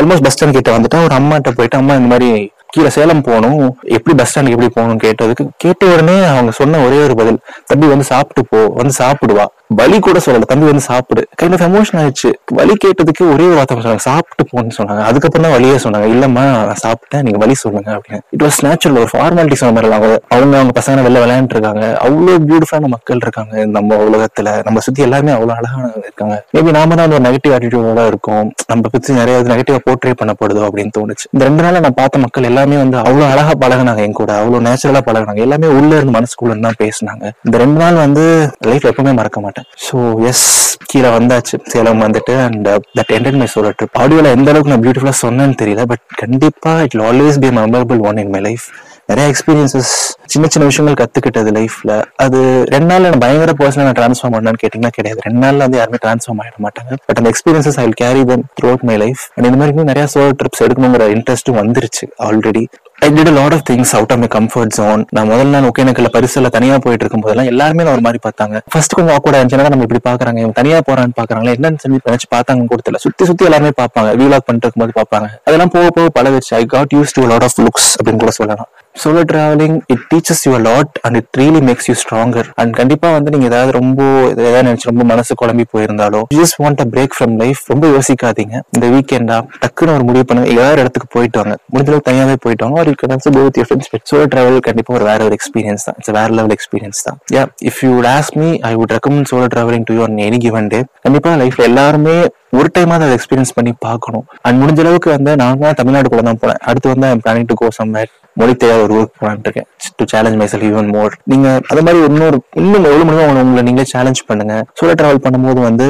ஆல்மோஸ்ட் 0.00 0.26
பஸ் 0.26 0.36
ஸ்டாண்ட் 0.36 0.58
கிட்ட 0.58 0.72
வந்துட்டேன். 0.78 1.04
ஒரு 1.08 1.16
அம்மாட்ட 1.20 1.52
போயிட்டு 1.58 1.78
அம்மா 1.82 1.94
இந்த 2.00 2.10
மாதிரி 2.14 2.30
கீழே 2.74 2.90
சேலம் 2.96 3.24
போகணும். 3.26 3.62
எப்படி 3.96 4.14
பஸ் 4.18 4.30
ஸ்டாண்டுக்கு 4.30 4.56
எப்படி 4.56 4.70
போகணும் 4.76 5.00
கேட்டதுக்கு 5.04 5.44
கேட்ட 5.64 5.90
உடனே 5.94 6.16
அவங்க 6.32 6.52
சொன்ன 6.60 6.80
ஒரே 6.86 6.98
ஒரு 7.06 7.14
பதில் 7.20 7.38
தம்பி 7.70 7.88
வந்து 7.94 8.06
சாப்பிட்டு 8.12 8.42
போ 8.50 8.60
வந்து 8.78 8.94
சாப்பிடுவா. 9.02 9.46
வலி 9.74 9.98
கூட 9.98 10.18
சொல்லல. 10.26 10.40
தம்பி 10.40 10.66
வந்து 10.66 10.80
சாப்பிடு. 10.80 11.22
கைண்ட் 11.42 11.52
ஆஃப் 11.52 11.64
எமோஷன் 11.68 11.98
ஆயிடுச்சு. 12.00 12.30
வலி 12.54 12.74
கேட்டதுக்கு 12.84 13.24
ஒரே 13.32 13.44
ஒரு 13.44 13.54
வார்த்தை 13.54 13.76
சொன்னாங்க. 13.78 13.96
சாப்பிட்டு 13.96 14.44
போன்னு 14.52 14.70
சொன்னாங்க. 14.78 15.02
அதுக்கப்புறம் 15.02 15.46
தான் 15.46 15.54
வழியே 15.56 15.74
சொன்னாங்க. 15.74 16.06
இல்லம்மா 16.14 16.42
நான் 16.56 16.82
சாப்பிட்டேன். 16.86 17.22
நீங்க 17.22 17.38
வழி 17.38 17.54
சொல்லுங்க 17.54 17.90
அப்படின்னு. 17.92 18.20
இட் 18.30 18.42
வாஸ் 18.42 18.60
நேச்சுரல் 18.60 18.98
ஒரு 18.98 19.08
ஃபார்மாலிட்டி 19.12 19.52
சொன்ன 19.52 19.74
மாதிரி 19.74 19.94
அவங்க 19.94 20.20
அவங்க 20.28 20.56
அவங்க 20.58 20.74
பசங்க 20.80 21.06
வெளில 21.08 21.22
விளையாண்டு 21.24 21.56
இருக்காங்க. 21.56 21.98
அவ்வளவு 21.98 22.44
பியூட்டிஃபுல்லான 22.48 22.86
மக்கள் 22.86 23.22
இருக்காங்க 23.22 23.64
நம்ம 23.64 23.96
உலகத்துல. 24.08 24.64
நம்ம 24.64 24.80
சுத்தி 24.80 25.02
எல்லாருமே 25.02 25.30
அவ்வளவு 25.30 25.58
அழகான 25.58 25.90
இருக்காங்க. 25.96 26.44
மேபி 26.56 26.70
நாம 26.70 26.94
தான் 26.94 27.12
ஒரு 27.12 27.24
நெகட்டிவ் 27.28 27.54
ஆட்டிடியூடோட 27.56 28.06
இருக்கும். 28.06 28.52
நம்ம 28.66 28.88
பத்தி 28.92 29.12
நிறைய 29.12 29.38
நெகட்டிவா 29.40 29.78
போர்ட்ரே 29.90 30.12
பண்ணப்படுதோ 30.22 30.62
அப்படின்னு 30.68 30.94
தோணுச்சு. 30.98 31.26
இந்த 31.30 31.44
ரெண்டு 31.44 31.62
நாள் 31.62 31.80
நான் 31.80 31.98
பார்த்த 32.00 32.18
மக்கள் 32.18 32.42
எல்லாமே 32.42 32.76
வந்து 32.76 32.96
அவ்வளவு 32.96 33.30
அழகா 33.30 33.50
பழகுனாங்க 33.60 33.98
என் 33.98 34.12
கூட. 34.12 34.32
அவ்வளவு 34.36 34.64
நேச்சுரலா 34.68 35.02
பழகுனாங்க. 35.06 35.36
எல்லாமே 35.36 35.66
உள்ள 35.66 35.96
இருந்து 35.96 36.18
மனசுக்குள்ள 36.18 36.52
இருந்து 36.52 36.68
தான் 36.68 36.80
பேசினாங்க. 36.82 37.30
இந்த 37.44 37.58
ரெண்டு 37.58 37.80
நாள் 37.80 37.94
வந்து 37.94 38.50
லைஃப் 38.60 38.84
எப்பவுமே 38.84 39.14
மறக்க 39.14 39.40
மாட்டேன். 39.40 39.61
ஸோ 39.86 39.96
எஸ் 40.26 40.44
கீழே 40.86 41.08
வந்தாச்சு. 41.08 41.56
சேலம் 41.64 42.02
வந்துட்டு 42.02 42.34
and 42.46 42.68
that 42.98 43.12
enter 43.12 43.36
my 43.36 43.48
solo 43.54 43.70
trip 43.78 43.98
ஆடியோவில் 43.98 44.32
எந்த 44.32 44.50
அளவுக்கு 44.50 44.72
நான் 44.72 44.84
பியூட்டிஃபுல்லாக 44.84 45.18
சொன்னேன்னு 45.22 45.56
தெரியல 45.62 45.84
பட் 45.84 46.04
கண்டிப்பா 46.14 46.72
it 46.80 46.96
always 47.02 47.38
be 47.38 47.50
memorable 47.60 48.00
one 48.08 48.18
in 48.18 48.30
my 48.30 48.40
life 48.40 48.66
நிறைய 49.10 49.32
எக்ஸ்பீரியன்சஸ் 49.32 49.92
சின்ன 50.32 50.46
சின்ன 50.52 50.66
விஷயங்கள் 50.68 50.98
கத்துக்கிட்டது 51.00 51.50
லைஃப்ல 51.56 51.92
அது 52.24 52.38
ரெண்டு 52.74 52.88
நாள் 52.90 53.06
நான் 53.06 53.22
பயங்கர 53.24 53.52
பர்சனல் 53.60 53.86
நான் 53.88 53.98
ட்ரான்ஸ்ஃபார்ம் 53.98 54.34
பண்ணான்னு 54.34 54.60
கேட்டீங்கன்னா 54.62 54.92
கிடையாது. 54.98 55.20
ரெண்டு 55.26 55.40
நாள்ல 55.44 55.64
வந்து 55.64 55.78
யாருமே 55.80 55.98
ட்ரான்ஸ்ஃபார்ம் 56.04 56.40
ஆயிட 56.42 56.56
மாட்டாங்க. 56.66 56.92
பட் 57.06 57.18
அந்த 57.20 57.30
experiences 57.32 57.78
I 57.82 57.86
carry 58.02 58.22
them 58.30 58.44
throughout 58.72 58.86
my 58.90 58.96
life 59.02 59.22
and 59.34 59.46
இந்த 59.48 59.58
மாதிரி 59.60 59.72
இன்னும் 59.74 59.90
நிறைய 59.90 60.06
சோலோ 60.14 60.30
ட்ரிப்ஸ் 60.42 60.62
எடுக்கணுங்கிற 60.66 61.06
இன்ட்ரெஸ்ட்டும் 61.16 61.58
வந்துருச்சு 61.62 62.06
already 62.28 62.64
I 63.06 63.08
did 63.16 63.32
lot 63.38 63.54
of 63.56 63.64
things 63.70 63.92
out 63.98 64.12
of 64.14 64.20
my 64.22 64.28
comfort 64.36 64.74
zone 64.78 65.00
நான் 65.16 65.28
முதல்ல 65.32 65.52
நாள் 65.54 65.68
ஒகேனக்கல்ல 65.70 66.10
பரிசுல 66.16 66.50
தனியா 66.56 66.76
போயிட்டு 66.84 67.04
இருக்கும் 67.04 67.24
போதெல்லாம் 67.24 67.50
எல்லாருமே 67.52 67.84
நான் 67.84 67.94
ஒரு 67.96 68.04
மாதிரி 68.06 68.20
பார்த்தாங்க. 68.26 68.56
ஃபர்ஸ்ட் 68.72 68.94
கொஞ்சம் 68.98 69.14
ஆக்வர்டா 69.16 69.40
இருந்துச்சுன்னா 69.40 69.72
நம்ம 69.74 69.86
இப்படி 69.88 70.02
பாக்குறாங்க 70.10 70.38
இவங்க 70.42 70.56
தனியா 70.60 70.78
போறான்னு 70.90 71.16
பாக்குறாங்களா 71.20 71.54
என்னன்னு 71.58 71.82
சொல்லி 71.84 71.98
நினைச்சு 72.10 72.28
பார்த்தாங்க 72.36 72.66
கூட 72.72 73.02
சுத்தி 73.06 73.24
சுத்தி 73.30 73.44
எல்லாருமே 73.44 73.72
பார்ப்பாங்க 73.80 74.10
வீலாக் 74.20 74.46
பண்ணிட்டு 74.46 74.66
இருக்கும்போது 74.66 74.94
பார்ப்பாங்க. 75.00 75.28
அதெல்லாம் 75.44 75.74
போக 75.76 75.90
போக 75.98 76.08
பழகிச்சு. 76.18 76.52
I 76.60 76.64
got 76.76 76.94
use 76.98 77.16
to 77.18 77.24
lot 77.32 77.46
of 77.48 77.58
looks 77.66 77.90
அப்படின்னு 77.98 78.22
கூட 78.24 78.34
சொல்லலாம். 78.40 78.70
Solo 78.94 79.20
traveling 79.30 79.76
it 79.92 80.02
teaches 80.10 80.42
you 80.46 80.52
lot 80.66 80.96
and 81.06 81.16
it 81.20 81.38
really 81.40 81.60
makes 81.68 81.88
you 81.90 81.94
stronger 82.02 82.48
and 82.60 82.72
கண்டிப்பா 82.80 83.08
வந்து 83.16 83.30
நீங்க 83.34 83.46
ஏதாவது 83.50 83.72
ரொம்ப 83.78 84.00
ஏதாவது 84.46 84.64
நினைச்சு 84.68 84.88
ரொம்ப 84.90 85.04
மனசு 85.12 85.32
குழம்பி 85.40 85.64
போயிருந்தாலோ 85.74 86.20
just 86.38 86.58
want 86.62 86.82
a 86.84 86.86
break 86.94 87.14
from 87.16 87.34
life 87.42 87.62
ரொம்ப 87.72 87.86
யோசிக்காதீங்க. 87.94 88.54
இந்த 88.74 88.86
வீக்கெண்டா 88.94 89.38
டக்குன்னு 89.62 89.94
ஒரு 89.96 90.04
முடிவு 90.08 90.24
பண்ணுங்க. 90.28 90.50
ஏதாவது 90.56 90.82
இடத்துக்கு 90.84 91.08
போயிட்டு 91.16 91.40
வாங்க. 91.40 91.56
முடிஞ்சளவு 91.72 92.04
தனியாவே 92.08 92.36
போயிட்டு 92.44 92.64
வாங்க. 92.66 92.78
ஒரு 92.82 92.94
go 93.02 93.42
with 93.46 93.60
friends 93.66 93.90
but 93.94 94.06
solo 94.10 94.26
travel 94.34 94.60
கண்டிப்பா 94.68 94.94
ஒரு 94.98 95.06
வேற 95.10 95.20
ஒரு 95.28 95.36
எக்ஸ்பீரியன்ஸ் 95.38 95.86
தான். 95.88 95.96
இட்ஸ் 96.00 96.14
வேற 96.18 96.28
லெவல் 96.38 96.54
எக்ஸ்பீரியன்ஸ் 96.58 97.02
தான். 97.08 97.18
Ya 97.36 97.44
if 97.70 97.80
you 97.86 97.92
ask 98.16 98.38
me 98.42 98.50
I 98.70 98.72
would 98.80 98.94
recommend 98.96 99.30
solo 99.32 99.48
traveling 99.56 99.86
to 99.90 99.96
you 99.98 100.02
on 100.08 100.22
any 100.28 100.40
given 100.46 100.70
day 100.74 100.80
கண்டிப்பா 101.06 101.32
லைஃப்ல 101.42 101.64
எல்லாருமே 101.72 102.16
ஒரு 102.60 102.68
டைம் 102.76 102.90
அதை 102.94 103.06
எக்ஸ்பீரியன்ஸ் 103.16 103.54
பண்ணி 103.58 103.72
பார்க்கணும். 103.86 104.24
அண்ட் 104.46 104.58
முடிஞ்ச 104.62 104.80
அளவுக்கு 104.84 105.10
வந்து 105.16 105.32
நான் 105.42 105.62
தான் 105.66 105.78
தமிழ்நாட்டுக்குள்ள 105.78 106.24
தான் 106.30 106.40
போனேன் 106.42 106.60
அடுத்து 106.70 106.92
வந்து 106.94 107.08
பிளானிங் 107.24 107.48
டு 107.52 107.56
கோ 107.60 107.68
சம் 107.78 107.94
மொழி 108.40 108.52
தெரியாத 108.62 108.82
ஒரு 108.86 108.94
ஒர்க் 108.98 109.20
பண்ணிட்டு 109.22 109.48
இருக்கேன் 109.48 109.68
to 109.98 110.04
challenge 110.12 110.38
myself 110.52 110.66
even 110.70 110.90
more 110.96 111.14
நீங்க 111.32 111.48
அது 111.72 111.82
மாதிரி 111.86 111.98
இன்னொரு 112.10 112.38
இன்னும் 112.60 112.86
எவ்வளவு 112.90 113.06
மணி 113.08 113.20
உங்களை 113.24 113.42
உங்களை 113.46 113.62
நீங்களே 113.68 113.88
சேலஞ்ச் 113.94 114.22
பண்ணுங்க. 114.30 114.54
சோலோ 114.78 114.94
டிராவல் 115.00 115.22
பண்ணும்போது 115.26 115.60
வந்து 115.68 115.86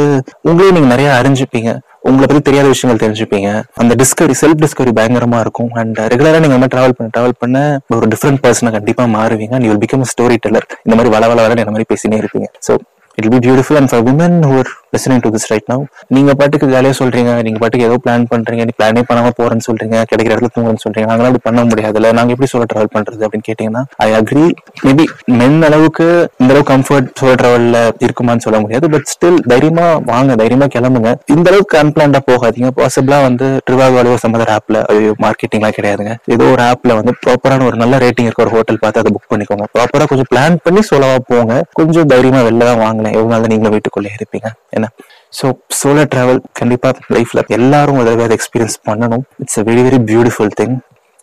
உங்களே 0.51 0.71
நீங்க 0.77 0.89
நிறைய 0.95 1.09
அறிஞ்சுப்பீங்க. 1.21 1.73
உங்களை 2.09 2.27
பத்தி 2.27 2.43
தெரியாத 2.49 2.69
விஷயங்கள் 2.73 3.03
தெரிஞ்சுப்பீங்க. 3.05 3.49
அந்த 3.83 3.93
டிஸ்கவரி 4.03 4.35
செல்ஃப் 4.43 4.63
டிஸ்கவரி 4.65 4.93
பயங்கரமா 4.99 5.41
இருக்கும். 5.45 5.71
அண்ட் 5.81 5.99
ரெகுலரா 6.13 6.41
நீங்க 6.45 6.57
மாதிரி 6.63 6.75
டிராவல் 6.75 6.97
பண்ண 6.99 7.11
டிராவல் 7.17 7.39
பண்ண 7.43 7.59
ஒரு 7.99 8.09
டிஃப்ரெண்ட் 8.15 8.43
பர்சனை 8.47 8.73
கண்டிப்பா 8.79 9.07
மாறுவீங்க. 9.19 9.55
And 9.59 9.69
you 9.71 9.77
become 9.85 10.07
story 10.13 10.39
teller 10.47 10.69
இந்த 10.87 10.95
மாதிரி 10.99 11.13
வள 11.17 11.27
வள 11.33 11.41
வள 11.47 11.61
இந்த 11.61 11.75
மாதிரி 11.77 11.91
பேசினே 11.95 12.21
இருப்பீங்க. 12.23 12.49
So 12.69 12.75
it 13.19 13.31
be 13.35 13.41
beautiful 13.47 13.79
and 13.83 13.91
for 13.93 14.05
women 14.11 14.39
who're 14.51 14.71
listening 14.95 15.23
to 15.25 15.31
this 15.35 15.47
right 15.51 15.69
now 15.73 15.83
நீங்க 16.17 16.33
பாட்டுக்கு 16.39 16.67
வேலையா 16.75 16.95
சொல்றீங்க 17.01 17.31
நீங்க 17.47 17.59
பாட்டுக்கு 17.63 17.87
ஏதோ 17.89 17.97
பிளான் 18.05 18.27
பண்றீங்க 18.33 18.65
நீ 18.69 18.73
பிளானே 18.79 19.03
பண்ணாம 19.11 19.31
போறேன்னு 19.39 19.65
சொல்றீங்க 19.69 19.97
கிடைக்கிற 20.11 20.33
இடத்துல 20.35 20.51
தூங்குறேன்னு 20.55 20.83
சொல்றீங்க 20.85 21.09
நாங்களாம் 21.11 21.31
அப்படி 21.31 21.45
பண்ண 21.49 21.61
முடியாதுல்ல. 21.71 22.13
நாங்க 22.19 22.33
எப்படி 22.35 22.49
சொல்ல 22.53 22.67
டிராவல் 22.71 22.93
பண்றது 22.97 23.25
அப்படின்னு 23.27 23.47
கேட்டீங்கன்னா 23.49 23.83
ஐ 24.07 24.09
அக்ரி 24.19 24.45
மேபி 24.87 25.07
மென் 25.41 25.59
அளவுக்கு 25.69 26.07
இந்த 26.41 26.51
அளவுக்கு 26.55 26.71
கம்ஃபர்ட் 26.73 27.09
சொல்ல 27.21 27.35
டிராவல்ல 27.43 27.79
இருக்குமான்னு 28.07 28.45
சொல்ல 28.47 28.61
முடியாது. 28.65 28.89
பட் 28.95 29.09
ஸ்டில் 29.13 29.41
தைரியமா 29.53 29.87
வாங்க 30.13 30.37
தைரியமா 30.43 30.69
கிளம்புங்க. 30.77 31.13
இந்த 31.35 31.51
அளவுக்கு 31.53 31.79
அன்பிளான்டா 31.83 32.23
போகாதீங்க. 32.31 32.71
பாசிபிளா 32.81 33.23
வந்து 33.29 33.49
ட்ரிவாகோ 33.69 34.17
சம்மதர் 34.25 34.53
ஆப்ல 34.57 34.85
மார்க்கெட்டிங்லாம் 35.25 35.77
கிடையாதுங்க. 35.79 36.15
ஏதோ 36.37 36.45
ஒரு 36.55 36.63
ஆப்ல 36.71 36.97
வந்து 37.01 37.15
ப்ராப்பரான 37.25 37.67
ஒரு 37.71 37.77
நல்ல 37.77 37.99
ரேட்டிங் 38.05 38.29
இருக்க 38.29 38.47
ஒரு 38.47 38.55
ஹோட்டல் 38.57 38.83
பார்த்து 38.85 39.03
அதை 39.05 39.13
புக் 39.17 39.31
பண்ணிக்கோங்க. 39.33 39.67
ப்ராப்பரா 39.77 40.07
கொஞ்சம் 40.13 40.31
பிளான் 40.33 40.61
பண்ணி 40.67 40.83
சொல்லவா 40.93 41.19
போங்க. 41.33 41.63
கொஞ்சம் 41.73 42.11
தைரியமா 42.15 42.43
வெளில 42.49 42.69
தான் 42.71 42.83
வாங்கினேன். 42.87 43.13
எவ்வளவு 43.13 43.35
நாள் 43.35 43.51
நீங்களும் 43.55 43.77
வீட்டுக்குள்ளே 43.79 44.13
இருப்பீங்க. 44.19 44.51
என்ன? 44.83 44.93
ஸோ 45.41 45.49
சோலோ 45.81 46.07
ட்ராவல் 46.15 46.41
கண்டிப்பா 46.61 46.89
லைஃப்ல 47.19 47.43
எல்லாரும் 47.59 48.01
ஒரு 48.05 48.33
எக்ஸ்பீரியன்ஸ் 48.39 48.79
பண்ணணும். 48.89 49.27
It's 49.45 49.61
a 49.63 49.67
very 49.73 49.85
very 49.89 50.01
beautiful 50.11 50.57
thing 50.63 50.75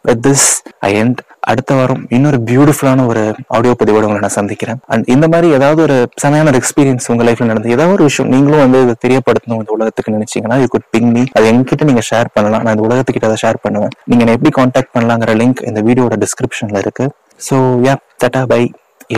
with 0.05 0.21
this 0.27 0.45
I 0.87 0.89
end 0.99 1.19
அடுத்த 1.51 1.71
வாரம் 1.77 2.01
இன்னொரு 2.15 2.37
பியூட்டிஃபுல்லான 2.49 3.05
ஒரு 3.11 3.21
ஆடியோ 3.55 3.73
பதிவோட 3.79 4.03
உங்களை 4.07 4.21
நான் 4.25 4.35
சந்திக்கிறேன். 4.37 4.79
அண்ட் 4.93 5.05
இந்த 5.13 5.25
மாதிரி 5.33 5.47
ஏதாவது 5.57 5.81
ஒரு 5.85 5.95
செமையான 6.23 6.49
ஒரு 6.51 6.59
எக்ஸ்பீரியன்ஸ் 6.61 7.07
உங்க 7.13 7.23
லைஃப்ல 7.27 7.47
நடந்து 7.51 7.73
ஏதாவது 7.75 7.95
ஒரு 7.97 8.05
விஷயம் 8.09 8.29
நீங்களும் 8.33 8.63
வந்து 8.65 8.81
இதை 8.85 8.95
தெரியப்படுத்தணும் 9.05 9.61
இந்த 9.61 9.73
உலகத்துக்கு 9.77 10.15
நினைச்சீங்கன்னா 10.17 10.57
இது 10.61 10.69
குட் 10.75 10.89
பிங் 10.95 11.11
மீ 11.15 11.23
அது 11.37 11.47
எங்ககிட்ட 11.51 11.89
நீங்க 11.91 12.03
ஷேர் 12.11 12.29
பண்ணலாம். 12.35 12.63
நான் 12.65 12.75
இந்த 12.75 12.85
உலகத்துக்கிட்ட 12.89 13.29
அதை 13.31 13.39
ஷேர் 13.45 13.63
பண்ணுவேன். 13.65 13.93
நீங்க 14.11 14.23
என்ன 14.25 14.35
எப்படி 14.37 14.53
காண்டாக்ட் 14.59 14.93
பண்ணலாங்கிற 14.97 15.33
லிங்க் 15.41 15.63
இந்த 15.71 15.81
வீடியோட 15.89 16.17
டிஸ்கிரிப்ஷன்ல 16.25 16.83
இருக்கு. 16.85 17.07
ஸோ 17.49 17.57
யா 17.87 17.95
தட்டா 18.23 18.43
பை 18.53 18.63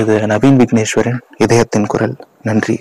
இது 0.02 0.16
நவீன் 0.34 0.60
விக்னேஸ்வரன் 0.64 1.22
இதயத்தின் 1.46 1.92
குரல். 1.94 2.18
நன்றி. 2.50 2.78